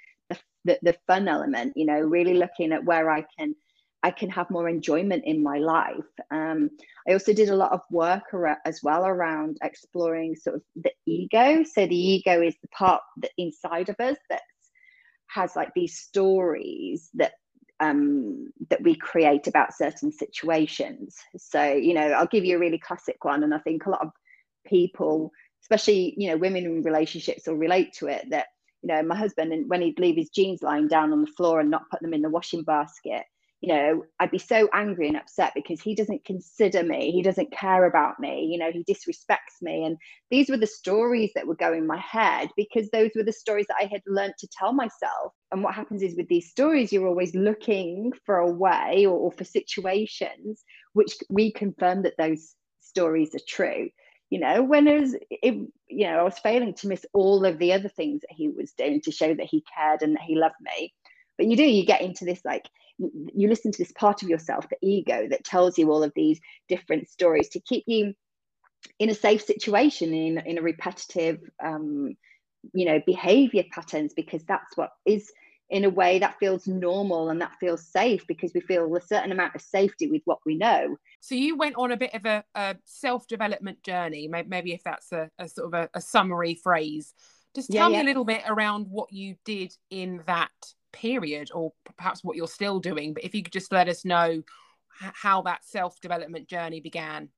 the, 0.65 0.79
the 0.81 0.95
fun 1.07 1.27
element, 1.27 1.73
you 1.75 1.85
know, 1.85 1.99
really 1.99 2.33
looking 2.33 2.71
at 2.73 2.83
where 2.83 3.09
I 3.09 3.25
can 3.37 3.55
I 4.01 4.11
can 4.11 4.29
have 4.29 4.49
more 4.49 4.69
enjoyment 4.69 5.25
in 5.25 5.43
my 5.43 5.57
life. 5.57 6.05
Um, 6.31 6.69
I 7.07 7.13
also 7.13 7.33
did 7.33 7.49
a 7.49 7.55
lot 7.55 7.73
of 7.73 7.81
work 7.91 8.23
ar- 8.33 8.59
as 8.65 8.81
well 8.81 9.05
around 9.05 9.57
exploring 9.61 10.35
sort 10.35 10.55
of 10.57 10.61
the 10.75 10.91
ego. 11.05 11.63
So 11.63 11.85
the 11.85 11.95
ego 11.97 12.41
is 12.41 12.55
the 12.61 12.69
part 12.69 13.01
that 13.17 13.31
inside 13.37 13.89
of 13.89 13.99
us 13.99 14.17
that 14.29 14.41
has 15.27 15.55
like 15.55 15.73
these 15.75 15.97
stories 15.97 17.09
that 17.15 17.33
um, 17.81 18.51
that 18.69 18.81
we 18.83 18.95
create 18.95 19.47
about 19.47 19.73
certain 19.73 20.11
situations. 20.11 21.17
So 21.37 21.73
you 21.73 21.93
know, 21.93 22.11
I'll 22.11 22.27
give 22.27 22.45
you 22.45 22.55
a 22.55 22.59
really 22.59 22.79
classic 22.79 23.23
one, 23.23 23.43
and 23.43 23.53
I 23.53 23.59
think 23.59 23.85
a 23.85 23.89
lot 23.89 24.01
of 24.01 24.11
people, 24.69 25.31
especially 25.63 26.13
you 26.17 26.29
know, 26.29 26.37
women 26.37 26.65
in 26.65 26.83
relationships, 26.83 27.47
will 27.47 27.55
relate 27.55 27.93
to 27.93 28.07
it. 28.07 28.29
That 28.29 28.47
you 28.81 28.87
know, 28.87 29.03
my 29.03 29.15
husband, 29.15 29.51
and 29.51 29.69
when 29.69 29.81
he'd 29.81 29.99
leave 29.99 30.15
his 30.15 30.29
jeans 30.29 30.61
lying 30.61 30.87
down 30.87 31.11
on 31.11 31.21
the 31.21 31.31
floor 31.35 31.59
and 31.59 31.69
not 31.69 31.89
put 31.91 32.01
them 32.01 32.13
in 32.13 32.21
the 32.21 32.29
washing 32.29 32.63
basket, 32.63 33.23
you 33.61 33.73
know, 33.73 34.05
I'd 34.19 34.31
be 34.31 34.37
so 34.37 34.69
angry 34.73 35.09
and 35.09 35.17
upset 35.17 35.51
because 35.53 35.81
he 35.81 35.93
doesn't 35.93 36.23
consider 36.23 36.81
me, 36.81 37.11
he 37.11 37.21
doesn't 37.21 37.51
care 37.51 37.85
about 37.85 38.19
me, 38.19 38.47
you 38.49 38.57
know, 38.57 38.71
he 38.71 38.85
disrespects 38.85 39.61
me. 39.61 39.83
And 39.83 39.97
these 40.31 40.49
were 40.49 40.57
the 40.57 40.67
stories 40.67 41.31
that 41.35 41.45
were 41.45 41.55
going 41.55 41.79
in 41.79 41.87
my 41.87 41.99
head 41.99 42.49
because 42.55 42.89
those 42.89 43.11
were 43.15 43.23
the 43.23 43.33
stories 43.33 43.65
that 43.67 43.77
I 43.79 43.89
had 43.91 44.01
learned 44.07 44.35
to 44.39 44.47
tell 44.57 44.71
myself. 44.71 45.33
And 45.51 45.61
what 45.61 45.75
happens 45.75 46.01
is 46.01 46.15
with 46.15 46.29
these 46.29 46.49
stories, 46.49 46.93
you're 46.93 47.07
always 47.07 47.35
looking 47.35 48.13
for 48.25 48.37
a 48.37 48.51
way 48.51 49.05
or, 49.05 49.17
or 49.17 49.31
for 49.33 49.43
situations 49.43 50.63
which 50.93 51.15
reconfirm 51.29 52.03
that 52.03 52.15
those 52.17 52.55
stories 52.79 53.35
are 53.35 53.45
true 53.47 53.89
you 54.29 54.39
know 54.39 54.63
when 54.63 54.87
it 54.87 55.01
was 55.01 55.15
it, 55.29 55.53
you 55.87 56.05
know 56.05 56.19
i 56.19 56.23
was 56.23 56.39
failing 56.39 56.73
to 56.73 56.87
miss 56.87 57.05
all 57.13 57.45
of 57.45 57.57
the 57.57 57.73
other 57.73 57.89
things 57.89 58.21
that 58.21 58.35
he 58.35 58.47
was 58.47 58.71
doing 58.73 59.01
to 59.01 59.11
show 59.11 59.33
that 59.33 59.47
he 59.47 59.63
cared 59.75 60.01
and 60.01 60.15
that 60.15 60.23
he 60.23 60.35
loved 60.35 60.55
me. 60.61 60.93
But 61.37 61.47
you 61.47 61.55
do 61.55 61.63
you 61.63 61.85
get 61.85 62.01
into 62.01 62.25
this 62.25 62.41
like 62.43 62.69
you 62.99 63.47
listen 63.47 63.71
to 63.71 63.77
this 63.77 63.93
part 63.93 64.23
of 64.23 64.29
yourself 64.29 64.67
the 64.69 64.77
ego 64.81 65.27
that 65.29 65.45
tells 65.45 65.77
you 65.77 65.89
all 65.89 66.03
of 66.03 66.11
these 66.15 66.39
different 66.67 67.09
stories 67.09 67.49
to 67.49 67.61
keep 67.61 67.85
you 67.87 68.13
in 68.99 69.09
a 69.09 69.13
safe 69.13 69.41
situation 69.41 70.13
in 70.13 70.37
in 70.39 70.57
a 70.57 70.61
repetitive 70.61 71.39
um 71.63 72.15
you 72.73 72.85
know 72.85 72.99
behavior 73.05 73.63
patterns 73.71 74.13
because 74.13 74.43
that's 74.43 74.75
what 74.75 74.91
is 75.05 75.31
in 75.69 75.85
a 75.85 75.89
way 75.89 76.17
that 76.19 76.37
feels 76.39 76.67
normal 76.67 77.29
and 77.29 77.39
that 77.41 77.55
feels 77.59 77.85
safe 77.85 78.25
because 78.27 78.51
we 78.53 78.61
feel 78.61 78.95
a 78.95 79.01
certain 79.01 79.31
amount 79.31 79.53
of 79.53 79.61
safety 79.61 80.09
with 80.09 80.21
what 80.25 80.39
we 80.45 80.55
know. 80.55 80.97
So 81.21 81.35
you 81.35 81.55
went 81.55 81.75
on 81.75 81.91
a 81.91 81.97
bit 81.97 82.13
of 82.13 82.25
a, 82.25 82.43
a 82.55 82.75
self-development 82.85 83.83
journey, 83.83 84.27
maybe 84.27 84.73
if 84.73 84.83
that's 84.83 85.11
a, 85.11 85.29
a 85.37 85.47
sort 85.47 85.67
of 85.67 85.73
a, 85.75 85.89
a, 85.93 86.01
summary 86.01 86.55
phrase. 86.55 87.13
Just 87.55 87.71
tell 87.71 87.91
yeah, 87.91 87.97
me 87.97 88.01
a 88.01 88.05
little 88.05 88.25
bit 88.25 88.41
around 88.47 88.87
what 88.89 89.11
you 89.11 89.35
did 89.45 89.75
in 89.91 90.21
that 90.25 90.49
period, 90.91 91.49
or 91.53 91.73
perhaps 91.97 92.23
what 92.23 92.35
you're 92.35 92.47
still 92.47 92.79
doing. 92.79 93.13
But 93.13 93.23
if 93.23 93.35
you 93.35 93.43
could 93.43 93.53
just 93.53 93.71
let 93.71 93.87
us 93.87 94.05
know 94.05 94.41
how 94.99 95.41
that 95.43 95.63
self-development 95.65 96.47
journey 96.47 96.79
began. 96.79 97.29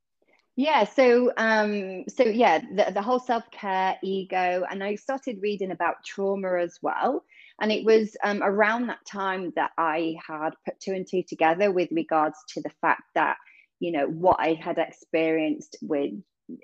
Yeah, 0.56 0.84
so 0.84 1.32
um, 1.38 2.04
so 2.10 2.24
yeah, 2.24 2.60
the, 2.60 2.92
the 2.94 3.02
whole 3.02 3.20
self-care, 3.20 3.98
ego, 4.04 4.66
and 4.70 4.84
I 4.84 4.96
started 4.96 5.40
reading 5.42 5.72
about 5.72 6.04
trauma 6.06 6.60
as 6.60 6.78
well. 6.82 7.24
And 7.60 7.72
it 7.72 7.86
was 7.86 8.16
um, 8.24 8.42
around 8.44 8.88
that 8.88 9.06
time 9.06 9.52
that 9.56 9.72
I 9.78 10.16
had 10.28 10.52
put 10.66 10.80
two 10.80 10.94
and 10.94 11.08
two 11.08 11.24
together 11.24 11.72
with 11.72 11.90
regards 11.92 12.38
to 12.54 12.62
the 12.62 12.72
fact 12.82 13.04
that, 13.16 13.38
you 13.80 13.92
know, 13.92 14.08
what 14.08 14.38
I 14.40 14.54
had 14.54 14.78
experienced 14.78 15.78
with 15.82 16.14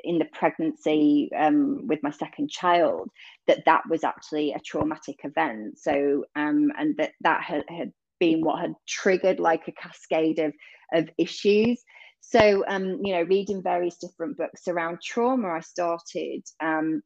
in 0.03 0.19
the 0.19 0.25
pregnancy 0.25 1.29
um, 1.37 1.87
with 1.87 2.01
my 2.03 2.11
second 2.11 2.49
child, 2.49 3.09
that 3.47 3.63
that 3.65 3.83
was 3.89 4.03
actually 4.03 4.53
a 4.53 4.59
traumatic 4.59 5.19
event. 5.23 5.77
So, 5.77 6.25
um, 6.35 6.71
and 6.77 6.95
that 6.97 7.11
that 7.21 7.43
had, 7.43 7.63
had 7.69 7.91
been 8.19 8.41
what 8.41 8.59
had 8.59 8.73
triggered 8.87 9.39
like 9.39 9.67
a 9.67 9.71
cascade 9.71 10.39
of, 10.39 10.53
of 10.93 11.09
issues. 11.17 11.81
So, 12.19 12.65
um, 12.67 12.99
you 13.03 13.13
know, 13.13 13.21
reading 13.21 13.61
various 13.61 13.97
different 13.97 14.37
books 14.37 14.67
around 14.67 15.01
trauma, 15.01 15.49
I 15.49 15.61
started 15.61 16.43
um, 16.59 17.01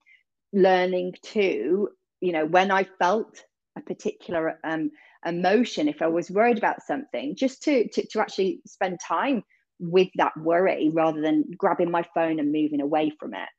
learning 0.54 1.16
too, 1.22 1.90
you 2.22 2.32
know, 2.32 2.46
when 2.46 2.72
I 2.72 2.88
felt 2.98 3.44
a 3.78 3.82
particular 3.82 4.60
um, 4.64 4.92
emotion, 5.26 5.88
if 5.88 6.02
I 6.02 6.08
was 6.08 6.32
worried 6.32 6.58
about 6.58 6.84
something, 6.84 7.36
just 7.36 7.64
to, 7.64 7.88
to, 7.90 8.06
to 8.08 8.20
actually 8.20 8.62
spend 8.66 9.00
time 9.00 9.44
with 9.80 10.10
that 10.16 10.34
worry 10.38 10.92
rather 10.94 11.22
than 11.22 11.44
grabbing 11.58 11.92
my 11.92 12.04
phone 12.14 12.40
and 12.40 12.52
moving 12.52 12.82
away 12.82 13.12
from 13.20 13.34
it. 13.34 13.50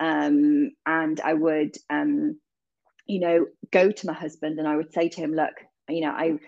Um, 0.00 0.70
and 0.86 1.20
I 1.20 1.34
would, 1.34 1.76
um, 1.90 2.38
you 3.06 3.20
know, 3.20 3.46
go 3.70 3.90
to 3.90 4.06
my 4.06 4.12
husband 4.12 4.58
and 4.58 4.66
I 4.66 4.76
would 4.76 4.92
say 4.92 5.08
to 5.08 5.20
him, 5.20 5.32
look, 5.34 5.52
you 5.88 6.00
know, 6.00 6.10
I, 6.10 6.38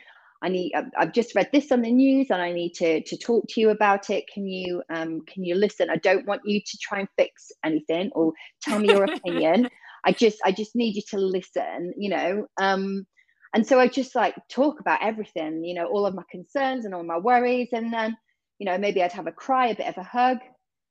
I 0.42 0.48
need, 0.48 0.72
I've 0.98 1.12
just 1.12 1.34
read 1.34 1.48
this 1.52 1.70
on 1.70 1.82
the 1.82 1.92
news 1.92 2.26
and 2.30 2.42
I 2.42 2.52
need 2.52 2.74
to, 2.74 3.02
to 3.02 3.16
talk 3.16 3.44
to 3.50 3.60
you 3.60 3.70
about 3.70 4.10
it. 4.10 4.24
Can 4.32 4.46
you, 4.46 4.82
um, 4.90 5.20
can 5.26 5.44
you 5.44 5.54
listen? 5.54 5.88
I 5.90 5.96
don't 5.96 6.26
want 6.26 6.42
you 6.44 6.60
to 6.60 6.78
try 6.82 6.98
and 6.98 7.08
fix 7.16 7.52
anything 7.64 8.10
or 8.14 8.32
tell 8.60 8.78
me 8.78 8.88
your 8.88 9.04
opinion. 9.14 9.68
I 10.04 10.12
just 10.12 10.38
I 10.44 10.52
just 10.52 10.76
need 10.76 10.96
you 10.96 11.02
to 11.10 11.18
listen, 11.18 11.92
you 11.96 12.10
know. 12.10 12.46
Um, 12.60 13.06
and 13.54 13.66
so 13.66 13.78
I 13.78 13.88
just 13.88 14.14
like 14.14 14.34
talk 14.50 14.80
about 14.80 15.02
everything, 15.02 15.64
you 15.64 15.74
know, 15.74 15.86
all 15.86 16.06
of 16.06 16.14
my 16.14 16.24
concerns 16.30 16.84
and 16.84 16.94
all 16.94 17.04
my 17.04 17.18
worries, 17.18 17.68
and 17.72 17.92
then 17.92 18.16
you 18.58 18.66
know 18.66 18.78
maybe 18.78 19.02
I'd 19.02 19.12
have 19.12 19.26
a 19.26 19.32
cry, 19.32 19.68
a 19.68 19.76
bit 19.76 19.88
of 19.88 19.96
a 19.96 20.02
hug, 20.02 20.38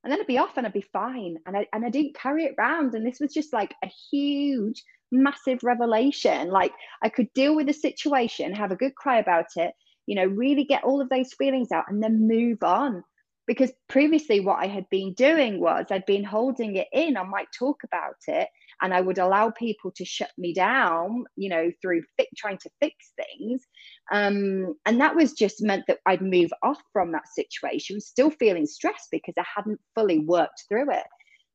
and 0.03 0.11
then 0.11 0.19
I'd 0.19 0.27
be 0.27 0.37
off 0.37 0.57
and 0.57 0.65
I'd 0.65 0.73
be 0.73 0.85
fine. 0.93 1.37
And 1.45 1.57
I 1.57 1.67
and 1.73 1.85
I 1.85 1.89
didn't 1.89 2.15
carry 2.15 2.45
it 2.45 2.55
around, 2.57 2.95
and 2.95 3.05
this 3.05 3.19
was 3.19 3.33
just 3.33 3.53
like 3.53 3.73
a 3.83 3.91
huge, 4.11 4.83
massive 5.11 5.59
revelation. 5.63 6.49
Like 6.49 6.73
I 7.03 7.09
could 7.09 7.31
deal 7.33 7.55
with 7.55 7.67
the 7.67 7.73
situation, 7.73 8.53
have 8.53 8.71
a 8.71 8.77
good 8.77 8.95
cry 8.95 9.19
about 9.19 9.47
it, 9.55 9.73
you 10.07 10.15
know, 10.15 10.25
really 10.25 10.63
get 10.63 10.83
all 10.83 11.01
of 11.01 11.09
those 11.09 11.33
feelings 11.33 11.71
out, 11.71 11.85
and 11.89 12.01
then 12.01 12.27
move 12.27 12.63
on 12.63 13.03
because 13.45 13.71
previously 13.89 14.39
what 14.39 14.59
i 14.59 14.67
had 14.67 14.85
been 14.89 15.13
doing 15.13 15.59
was 15.59 15.85
i'd 15.91 16.05
been 16.05 16.23
holding 16.23 16.75
it 16.75 16.87
in 16.93 17.17
i 17.17 17.23
might 17.23 17.47
talk 17.57 17.77
about 17.83 18.15
it 18.27 18.47
and 18.81 18.93
i 18.93 19.01
would 19.01 19.17
allow 19.17 19.49
people 19.51 19.91
to 19.91 20.05
shut 20.05 20.31
me 20.37 20.53
down 20.53 21.23
you 21.35 21.49
know 21.49 21.71
through 21.81 22.01
fi- 22.17 22.27
trying 22.37 22.57
to 22.57 22.69
fix 22.79 22.95
things. 23.15 23.65
Um, 24.11 24.75
and 24.85 24.99
that 24.99 25.15
was 25.15 25.33
just 25.33 25.61
meant 25.61 25.85
that 25.87 25.99
i'd 26.05 26.21
move 26.21 26.51
off 26.61 26.81
from 26.91 27.11
that 27.11 27.27
situation 27.27 27.99
still 28.01 28.29
feeling 28.29 28.65
stressed 28.65 29.09
because 29.11 29.33
i 29.37 29.45
hadn't 29.55 29.79
fully 29.95 30.19
worked 30.19 30.63
through 30.67 30.91
it. 30.91 31.05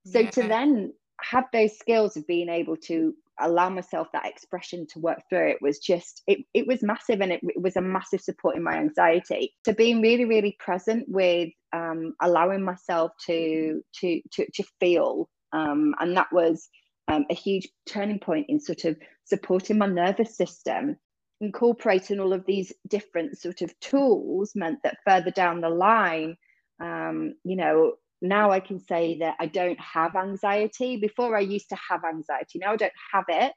So 0.07 0.20
yeah. 0.20 0.31
to 0.31 0.42
then 0.48 0.92
have 1.20 1.44
those 1.52 1.78
skills 1.78 2.16
of 2.16 2.26
being 2.26 2.48
able 2.48 2.76
to 2.76 3.14
allow 3.40 3.68
myself 3.68 4.09
that 4.12 4.26
expression 4.26 4.87
to 4.87 4.98
work 4.98 5.18
through 5.28 5.50
it 5.50 5.59
was 5.61 5.78
just 5.78 6.22
it, 6.26 6.38
it 6.54 6.66
was 6.66 6.83
massive 6.83 7.20
and 7.20 7.33
it, 7.33 7.40
it 7.42 7.62
was 7.62 7.76
a 7.76 7.81
massive 7.81 8.20
support 8.20 8.57
in 8.57 8.62
my 8.62 8.74
anxiety. 8.74 9.54
So 9.64 9.72
being 9.72 10.00
really 10.00 10.24
really 10.24 10.57
present 10.59 11.04
with 11.09 11.50
um, 11.72 12.14
allowing 12.20 12.62
myself 12.62 13.12
to 13.26 13.81
to 14.00 14.20
to, 14.33 14.46
to 14.54 14.64
feel 14.81 15.28
um, 15.52 15.94
and 16.00 16.16
that 16.16 16.28
was 16.33 16.68
um, 17.08 17.26
a 17.30 17.34
huge 17.34 17.68
turning 17.86 18.18
point 18.18 18.46
in 18.48 18.60
sort 18.60 18.84
of 18.84 18.96
supporting 19.24 19.78
my 19.78 19.86
nervous 19.86 20.36
system 20.36 20.96
incorporating 21.40 22.18
all 22.18 22.32
of 22.32 22.44
these 22.46 22.72
different 22.88 23.38
sort 23.38 23.62
of 23.62 23.78
tools 23.80 24.52
meant 24.54 24.78
that 24.82 24.98
further 25.06 25.30
down 25.30 25.60
the 25.60 25.68
line 25.68 26.36
um, 26.80 27.34
you 27.44 27.56
know 27.56 27.94
now 28.20 28.50
I 28.50 28.60
can 28.60 28.80
say 28.80 29.18
that 29.20 29.36
I 29.38 29.46
don't 29.46 29.78
have 29.78 30.16
anxiety. 30.16 30.96
Before 30.96 31.36
I 31.36 31.40
used 31.40 31.68
to 31.70 31.76
have 31.88 32.04
anxiety. 32.04 32.58
Now 32.58 32.72
I 32.72 32.76
don't 32.76 32.92
have 33.12 33.24
it. 33.28 33.52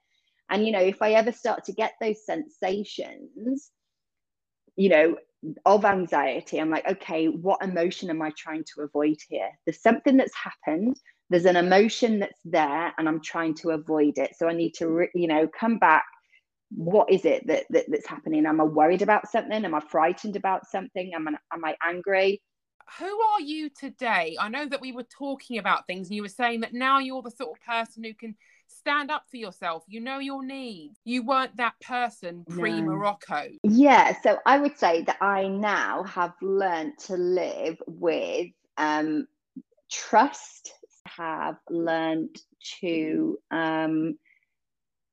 And, 0.49 0.65
you 0.65 0.71
know, 0.71 0.81
if 0.81 1.01
I 1.01 1.13
ever 1.13 1.31
start 1.31 1.63
to 1.65 1.73
get 1.73 1.93
those 2.01 2.25
sensations, 2.25 3.71
you 4.75 4.89
know, 4.89 5.15
of 5.65 5.85
anxiety, 5.85 6.59
I'm 6.59 6.69
like, 6.69 6.87
okay, 6.87 7.27
what 7.27 7.63
emotion 7.63 8.09
am 8.09 8.21
I 8.21 8.31
trying 8.37 8.65
to 8.75 8.81
avoid 8.81 9.17
here? 9.29 9.49
There's 9.65 9.81
something 9.81 10.17
that's 10.17 10.35
happened. 10.35 10.97
There's 11.31 11.45
an 11.45 11.55
emotion 11.55 12.19
that's 12.19 12.41
there, 12.45 12.93
and 12.97 13.07
I'm 13.07 13.21
trying 13.21 13.55
to 13.55 13.71
avoid 13.71 14.17
it. 14.17 14.35
So 14.37 14.47
I 14.47 14.53
need 14.53 14.75
to, 14.75 14.87
re- 14.87 15.11
you 15.15 15.27
know, 15.27 15.47
come 15.47 15.79
back. 15.79 16.05
What 16.69 17.11
is 17.11 17.25
it 17.25 17.47
that, 17.47 17.65
that 17.71 17.85
that's 17.87 18.07
happening? 18.07 18.45
Am 18.45 18.61
I 18.61 18.65
worried 18.65 19.01
about 19.01 19.27
something? 19.29 19.65
Am 19.65 19.73
I 19.73 19.79
frightened 19.79 20.35
about 20.35 20.67
something? 20.67 21.13
Am 21.15 21.27
I, 21.27 21.31
am 21.53 21.65
I 21.65 21.75
angry? 21.83 22.41
who 22.99 23.21
are 23.21 23.41
you 23.41 23.69
today? 23.69 24.35
I 24.39 24.49
know 24.49 24.67
that 24.67 24.81
we 24.81 24.91
were 24.91 25.03
talking 25.03 25.57
about 25.57 25.87
things 25.87 26.07
and 26.07 26.15
you 26.15 26.21
were 26.21 26.27
saying 26.27 26.61
that 26.61 26.73
now 26.73 26.99
you're 26.99 27.21
the 27.21 27.31
sort 27.31 27.57
of 27.57 27.65
person 27.65 28.03
who 28.03 28.13
can 28.13 28.35
stand 28.67 29.11
up 29.11 29.25
for 29.29 29.37
yourself. 29.37 29.83
You 29.87 30.01
know 30.01 30.19
your 30.19 30.43
needs. 30.43 30.97
You 31.05 31.23
weren't 31.23 31.55
that 31.57 31.79
person 31.81 32.45
pre 32.49 32.81
Morocco. 32.81 33.47
Yeah. 33.63 34.15
So 34.21 34.39
I 34.45 34.57
would 34.57 34.77
say 34.77 35.03
that 35.03 35.17
I 35.21 35.47
now 35.47 36.03
have 36.03 36.33
learned 36.41 36.97
to 37.05 37.15
live 37.15 37.77
with 37.87 38.49
um, 38.77 39.27
trust, 39.89 40.73
have 41.17 41.57
learned 41.69 42.37
to 42.79 43.37
um, 43.51 44.17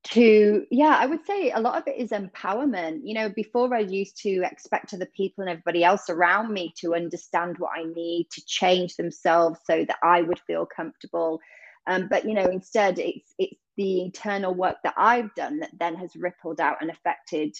to 0.04 0.64
yeah 0.70 0.96
i 0.98 1.06
would 1.06 1.24
say 1.26 1.50
a 1.50 1.60
lot 1.60 1.76
of 1.76 1.86
it 1.86 1.96
is 1.96 2.10
empowerment. 2.10 3.00
You 3.02 3.14
know 3.14 3.28
before 3.28 3.74
i 3.74 3.80
used 3.80 4.16
to 4.22 4.42
expect 4.44 4.94
other 4.94 5.08
people 5.16 5.42
and 5.42 5.50
everybody 5.50 5.84
else 5.84 6.08
around 6.08 6.52
me 6.52 6.72
to 6.80 6.94
understand 6.94 7.56
what 7.58 7.72
i 7.76 7.84
need 7.84 8.28
to 8.30 8.44
change 8.46 8.96
themselves 8.96 9.60
so 9.64 9.84
that 9.84 9.98
i 10.02 10.22
would 10.22 10.40
feel 10.40 10.66
comfortable. 10.66 11.40
Um, 11.86 12.08
but 12.08 12.24
you 12.24 12.34
know 12.34 12.46
instead 12.46 12.98
it's 12.98 13.34
it's 13.38 13.60
the 13.76 14.02
internal 14.02 14.54
work 14.54 14.76
that 14.84 14.94
i've 14.96 15.34
done 15.34 15.60
that 15.60 15.70
then 15.78 15.94
has 15.96 16.14
rippled 16.16 16.60
out 16.60 16.78
and 16.80 16.90
affected 16.90 17.56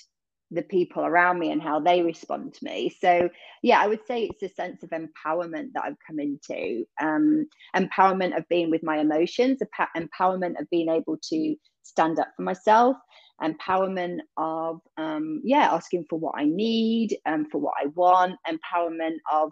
the 0.51 0.63
people 0.63 1.05
around 1.05 1.39
me 1.39 1.51
and 1.51 1.63
how 1.63 1.79
they 1.81 2.03
respond 2.03 2.55
to 2.55 2.65
me. 2.65 2.95
So, 3.01 3.29
yeah, 3.63 3.81
I 3.81 3.87
would 3.87 4.07
say 4.07 4.25
it's 4.25 4.43
a 4.43 4.55
sense 4.55 4.83
of 4.83 4.91
empowerment 4.91 5.73
that 5.75 5.85
I've 5.85 5.99
come 6.07 6.19
into 6.19 6.85
um, 7.01 7.47
empowerment 7.77 8.37
of 8.37 8.49
being 8.49 8.71
with 8.71 8.83
my 8.83 8.99
emotions, 8.99 9.61
empowerment 9.97 10.61
of 10.61 10.71
being 10.71 10.89
able 10.89 11.19
to 11.31 11.57
stand 11.83 12.19
up 12.19 12.29
for 12.37 12.43
myself, 12.43 12.97
empowerment 13.43 14.19
of, 14.37 14.81
um, 14.97 15.41
yeah, 15.45 15.69
asking 15.73 16.07
for 16.09 16.19
what 16.19 16.35
I 16.37 16.45
need 16.45 17.17
and 17.27 17.45
um, 17.45 17.51
for 17.51 17.59
what 17.59 17.75
I 17.81 17.87
want, 17.89 18.37
empowerment 18.47 19.17
of, 19.31 19.51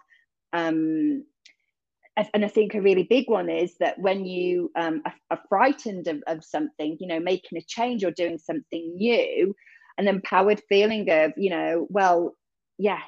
um, 0.52 1.24
and 2.32 2.44
I 2.44 2.48
think 2.48 2.74
a 2.74 2.80
really 2.80 3.02
big 3.02 3.28
one 3.28 3.50
is 3.50 3.76
that 3.78 3.98
when 3.98 4.24
you 4.24 4.70
um, 4.74 5.02
are, 5.30 5.40
frightened 5.50 6.08
of, 6.08 6.22
of 6.26 6.42
something, 6.42 6.96
you 6.98 7.06
know, 7.06 7.20
making 7.20 7.58
a 7.58 7.62
change 7.62 8.04
or 8.04 8.10
doing 8.10 8.38
something 8.38 8.94
new, 8.96 9.54
an 9.98 10.08
empowered 10.08 10.62
feeling 10.68 11.10
of 11.10 11.32
you 11.36 11.50
know 11.50 11.86
well 11.90 12.34
yeah 12.78 13.00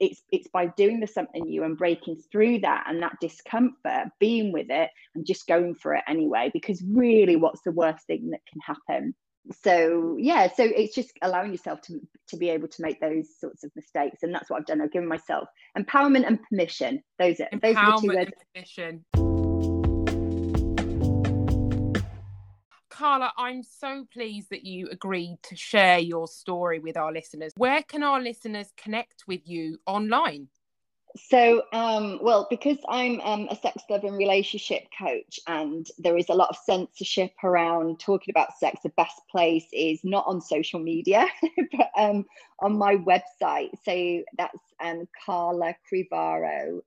it's 0.00 0.22
it's 0.30 0.48
by 0.48 0.66
doing 0.66 1.00
the 1.00 1.06
something 1.06 1.44
new 1.44 1.64
and 1.64 1.78
breaking 1.78 2.16
through 2.30 2.60
that 2.60 2.84
and 2.88 3.02
that 3.02 3.16
discomfort 3.20 4.08
being 4.20 4.52
with 4.52 4.66
it 4.70 4.90
and 5.14 5.26
just 5.26 5.46
going 5.46 5.74
for 5.74 5.94
it 5.94 6.04
anyway 6.06 6.50
because 6.52 6.82
really 6.86 7.36
what's 7.36 7.62
the 7.62 7.72
worst 7.72 8.06
thing 8.06 8.30
that 8.30 8.40
can 8.50 8.60
happen? 8.60 9.14
So 9.62 10.16
yeah 10.18 10.48
so 10.52 10.64
it's 10.64 10.94
just 10.94 11.12
allowing 11.22 11.52
yourself 11.52 11.80
to 11.82 12.00
to 12.28 12.36
be 12.36 12.50
able 12.50 12.68
to 12.68 12.82
make 12.82 13.00
those 13.00 13.28
sorts 13.38 13.62
of 13.62 13.70
mistakes 13.76 14.22
and 14.22 14.34
that's 14.34 14.50
what 14.50 14.58
i've 14.58 14.66
done. 14.66 14.80
I've 14.80 14.92
given 14.92 15.08
myself 15.08 15.48
empowerment 15.78 16.26
and 16.26 16.40
permission. 16.48 17.02
Those 17.18 17.40
are 17.40 17.48
those 17.62 17.76
are 17.76 18.00
the 18.00 18.08
two 18.08 18.14
words. 18.14 18.30
permission 18.52 19.35
Carla, 22.96 23.30
I'm 23.36 23.62
so 23.62 24.06
pleased 24.10 24.48
that 24.48 24.64
you 24.64 24.88
agreed 24.90 25.36
to 25.42 25.54
share 25.54 25.98
your 25.98 26.26
story 26.26 26.78
with 26.78 26.96
our 26.96 27.12
listeners. 27.12 27.52
Where 27.54 27.82
can 27.82 28.02
our 28.02 28.22
listeners 28.22 28.72
connect 28.78 29.24
with 29.26 29.46
you 29.46 29.76
online? 29.84 30.48
So, 31.28 31.64
um, 31.74 32.20
well, 32.22 32.46
because 32.48 32.78
I'm 32.88 33.20
um, 33.20 33.48
a 33.50 33.56
sex 33.56 33.82
love 33.90 34.04
and 34.04 34.16
relationship 34.16 34.84
coach, 34.98 35.38
and 35.46 35.86
there 35.98 36.16
is 36.16 36.30
a 36.30 36.34
lot 36.34 36.48
of 36.48 36.56
censorship 36.64 37.32
around 37.44 38.00
talking 38.00 38.32
about 38.32 38.56
sex, 38.58 38.80
the 38.82 38.88
best 38.96 39.20
place 39.30 39.66
is 39.74 40.00
not 40.02 40.24
on 40.26 40.40
social 40.40 40.80
media, 40.80 41.26
but 41.72 41.90
um, 41.98 42.24
on 42.60 42.78
my 42.78 42.96
website. 42.96 43.72
So 43.84 44.22
that's 44.38 44.58
um, 44.82 45.06
carlacrivaro.com. 45.28 46.82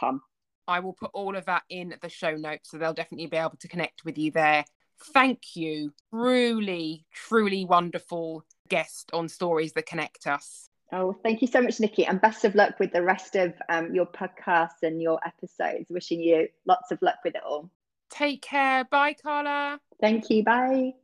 Um, 0.00 0.22
I 0.66 0.80
will 0.80 0.94
put 0.94 1.10
all 1.12 1.36
of 1.36 1.44
that 1.44 1.64
in 1.68 1.94
the 2.00 2.08
show 2.08 2.34
notes, 2.34 2.70
so 2.70 2.78
they'll 2.78 2.94
definitely 2.94 3.26
be 3.26 3.36
able 3.36 3.58
to 3.60 3.68
connect 3.68 4.06
with 4.06 4.16
you 4.16 4.30
there 4.30 4.64
thank 5.02 5.56
you. 5.56 5.92
Truly, 6.10 7.06
truly 7.12 7.64
wonderful 7.64 8.44
guest 8.68 9.10
on 9.12 9.28
Stories 9.28 9.72
That 9.72 9.86
Connect 9.86 10.26
Us. 10.26 10.68
Oh, 10.92 11.14
thank 11.22 11.42
you 11.42 11.48
so 11.48 11.60
much, 11.60 11.80
Nikki, 11.80 12.06
and 12.06 12.20
best 12.20 12.44
of 12.44 12.54
luck 12.54 12.78
with 12.78 12.92
the 12.92 13.02
rest 13.02 13.36
of 13.36 13.52
um, 13.68 13.94
your 13.94 14.06
podcast 14.06 14.82
and 14.82 15.02
your 15.02 15.20
episodes. 15.26 15.90
Wishing 15.90 16.20
you 16.20 16.48
lots 16.66 16.90
of 16.90 17.00
luck 17.02 17.16
with 17.24 17.34
it 17.34 17.42
all. 17.44 17.70
Take 18.10 18.40
care. 18.42 18.84
Bye, 18.84 19.14
Carla. 19.22 19.80
Thank 20.00 20.30
you. 20.30 20.42
Bye. 20.42 20.94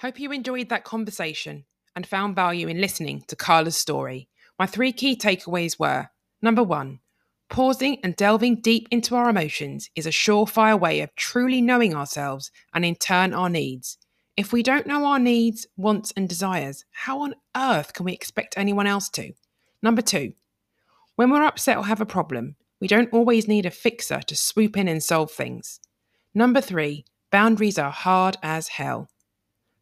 Hope 0.00 0.20
you 0.20 0.32
enjoyed 0.32 0.68
that 0.68 0.84
conversation 0.84 1.64
and 1.94 2.06
found 2.06 2.36
value 2.36 2.68
in 2.68 2.80
listening 2.80 3.24
to 3.28 3.36
Carla's 3.36 3.76
story. 3.76 4.28
My 4.58 4.66
three 4.66 4.92
key 4.92 5.16
takeaways 5.16 5.78
were 5.78 6.10
number 6.42 6.62
one, 6.62 7.00
Pausing 7.48 7.98
and 8.04 8.14
delving 8.14 8.56
deep 8.56 8.88
into 8.90 9.16
our 9.16 9.30
emotions 9.30 9.88
is 9.96 10.06
a 10.06 10.10
surefire 10.10 10.78
way 10.78 11.00
of 11.00 11.14
truly 11.16 11.62
knowing 11.62 11.94
ourselves 11.94 12.50
and, 12.74 12.84
in 12.84 12.94
turn, 12.94 13.32
our 13.32 13.48
needs. 13.48 13.96
If 14.36 14.52
we 14.52 14.62
don't 14.62 14.86
know 14.86 15.06
our 15.06 15.18
needs, 15.18 15.66
wants, 15.76 16.12
and 16.16 16.28
desires, 16.28 16.84
how 16.92 17.22
on 17.22 17.34
earth 17.56 17.94
can 17.94 18.04
we 18.04 18.12
expect 18.12 18.54
anyone 18.56 18.86
else 18.86 19.08
to? 19.10 19.32
Number 19.82 20.02
two, 20.02 20.34
when 21.16 21.30
we're 21.30 21.42
upset 21.42 21.78
or 21.78 21.86
have 21.86 22.00
a 22.00 22.06
problem, 22.06 22.56
we 22.80 22.86
don't 22.86 23.12
always 23.12 23.48
need 23.48 23.66
a 23.66 23.70
fixer 23.70 24.20
to 24.20 24.36
swoop 24.36 24.76
in 24.76 24.86
and 24.86 25.02
solve 25.02 25.32
things. 25.32 25.80
Number 26.34 26.60
three, 26.60 27.04
boundaries 27.32 27.78
are 27.78 27.90
hard 27.90 28.36
as 28.42 28.68
hell. 28.68 29.08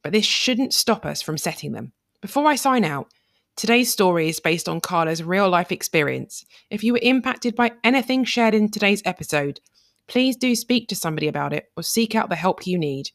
But 0.03 0.13
this 0.13 0.25
shouldn't 0.25 0.73
stop 0.73 1.05
us 1.05 1.21
from 1.21 1.37
setting 1.37 1.73
them. 1.73 1.93
Before 2.23 2.47
I 2.47 2.55
sign 2.55 2.85
out, 2.85 3.09
Today's 3.57 3.91
story 3.91 4.29
is 4.29 4.39
based 4.39 4.69
on 4.69 4.83
Carla's 4.83 5.23
real 5.23 5.49
life 5.49 5.73
experience. 5.73 6.45
If 6.69 6.85
you 6.85 6.93
were 6.93 7.01
impacted 7.01 7.57
by 7.57 7.73
anything 7.83 8.25
shared 8.25 8.55
in 8.55 8.71
today's 8.71 9.01
episode, 9.07 9.61
please 10.09 10.37
do 10.37 10.55
speak 10.55 10.89
to 10.89 10.95
somebody 10.95 11.27
about 11.27 11.55
it 11.55 11.65
or 11.75 11.83
seek 11.83 12.15
out 12.15 12.29
the 12.29 12.37
help 12.37 12.67
you 12.67 12.77
need. 12.79 13.13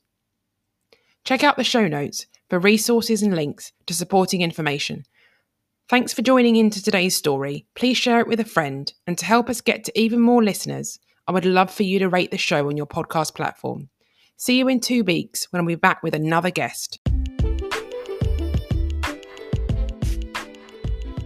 Check 1.26 1.44
out 1.44 1.58
the 1.58 1.64
show 1.64 1.88
notes 1.88 2.26
for 2.50 2.58
resources 2.58 3.22
and 3.22 3.36
links 3.36 3.72
to 3.86 3.94
supporting 3.94 4.42
information. 4.42 5.04
Thanks 5.88 6.12
for 6.12 6.24
joining 6.24 6.56
into 6.56 6.82
today's 6.82 7.16
story. 7.16 7.68
Please 7.76 7.98
share 7.98 8.20
it 8.20 8.28
with 8.28 8.40
a 8.40 8.46
friend, 8.46 8.92
and 9.06 9.20
to 9.20 9.26
help 9.26 9.48
us 9.48 9.62
get 9.62 9.84
to 9.84 10.00
even 10.00 10.22
more 10.22 10.44
listeners, 10.44 10.98
I 11.28 11.34
would 11.34 11.46
love 11.46 11.72
for 11.72 11.84
you 11.84 12.00
to 12.00 12.10
rate 12.10 12.32
the 12.32 12.40
show 12.40 12.68
on 12.68 12.78
your 12.78 12.88
podcast 12.88 13.36
platform. 13.36 13.90
See 14.38 14.58
you 14.58 14.68
in 14.70 14.80
two 14.80 15.04
weeks 15.04 15.46
when 15.52 15.62
I'll 15.62 15.68
be 15.68 15.76
back 15.76 16.02
with 16.02 16.16
another 16.16 16.50
guest. 16.50 17.00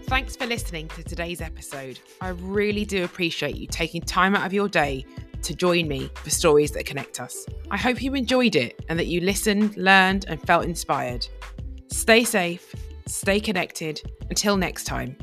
Thanks 0.08 0.36
for 0.36 0.46
listening 0.46 0.88
to 0.90 1.04
today's 1.04 1.42
episode. 1.42 2.00
I 2.22 2.30
really 2.30 2.86
do 2.86 3.04
appreciate 3.04 3.56
you 3.56 3.66
taking 3.66 4.02
time 4.02 4.36
out 4.36 4.46
of 4.46 4.54
your 4.54 4.70
day 4.70 5.04
to 5.42 5.56
join 5.56 5.88
me 5.88 6.12
for 6.14 6.30
stories 6.30 6.72
that 6.74 6.86
connect 6.86 7.20
us. 7.20 7.48
I 7.72 7.78
hope 7.78 8.04
you 8.04 8.14
enjoyed 8.14 8.56
it 8.56 8.86
and 8.88 9.00
that 9.00 9.08
you 9.08 9.22
listened, 9.22 9.76
learned, 9.78 10.26
and 10.28 10.40
felt 10.40 10.66
inspired. 10.66 11.28
Stay 11.88 12.24
safe, 12.24 12.76
stay 13.08 13.40
connected. 13.40 14.00
Until 14.30 14.58
next 14.58 14.84
time. 14.84 15.18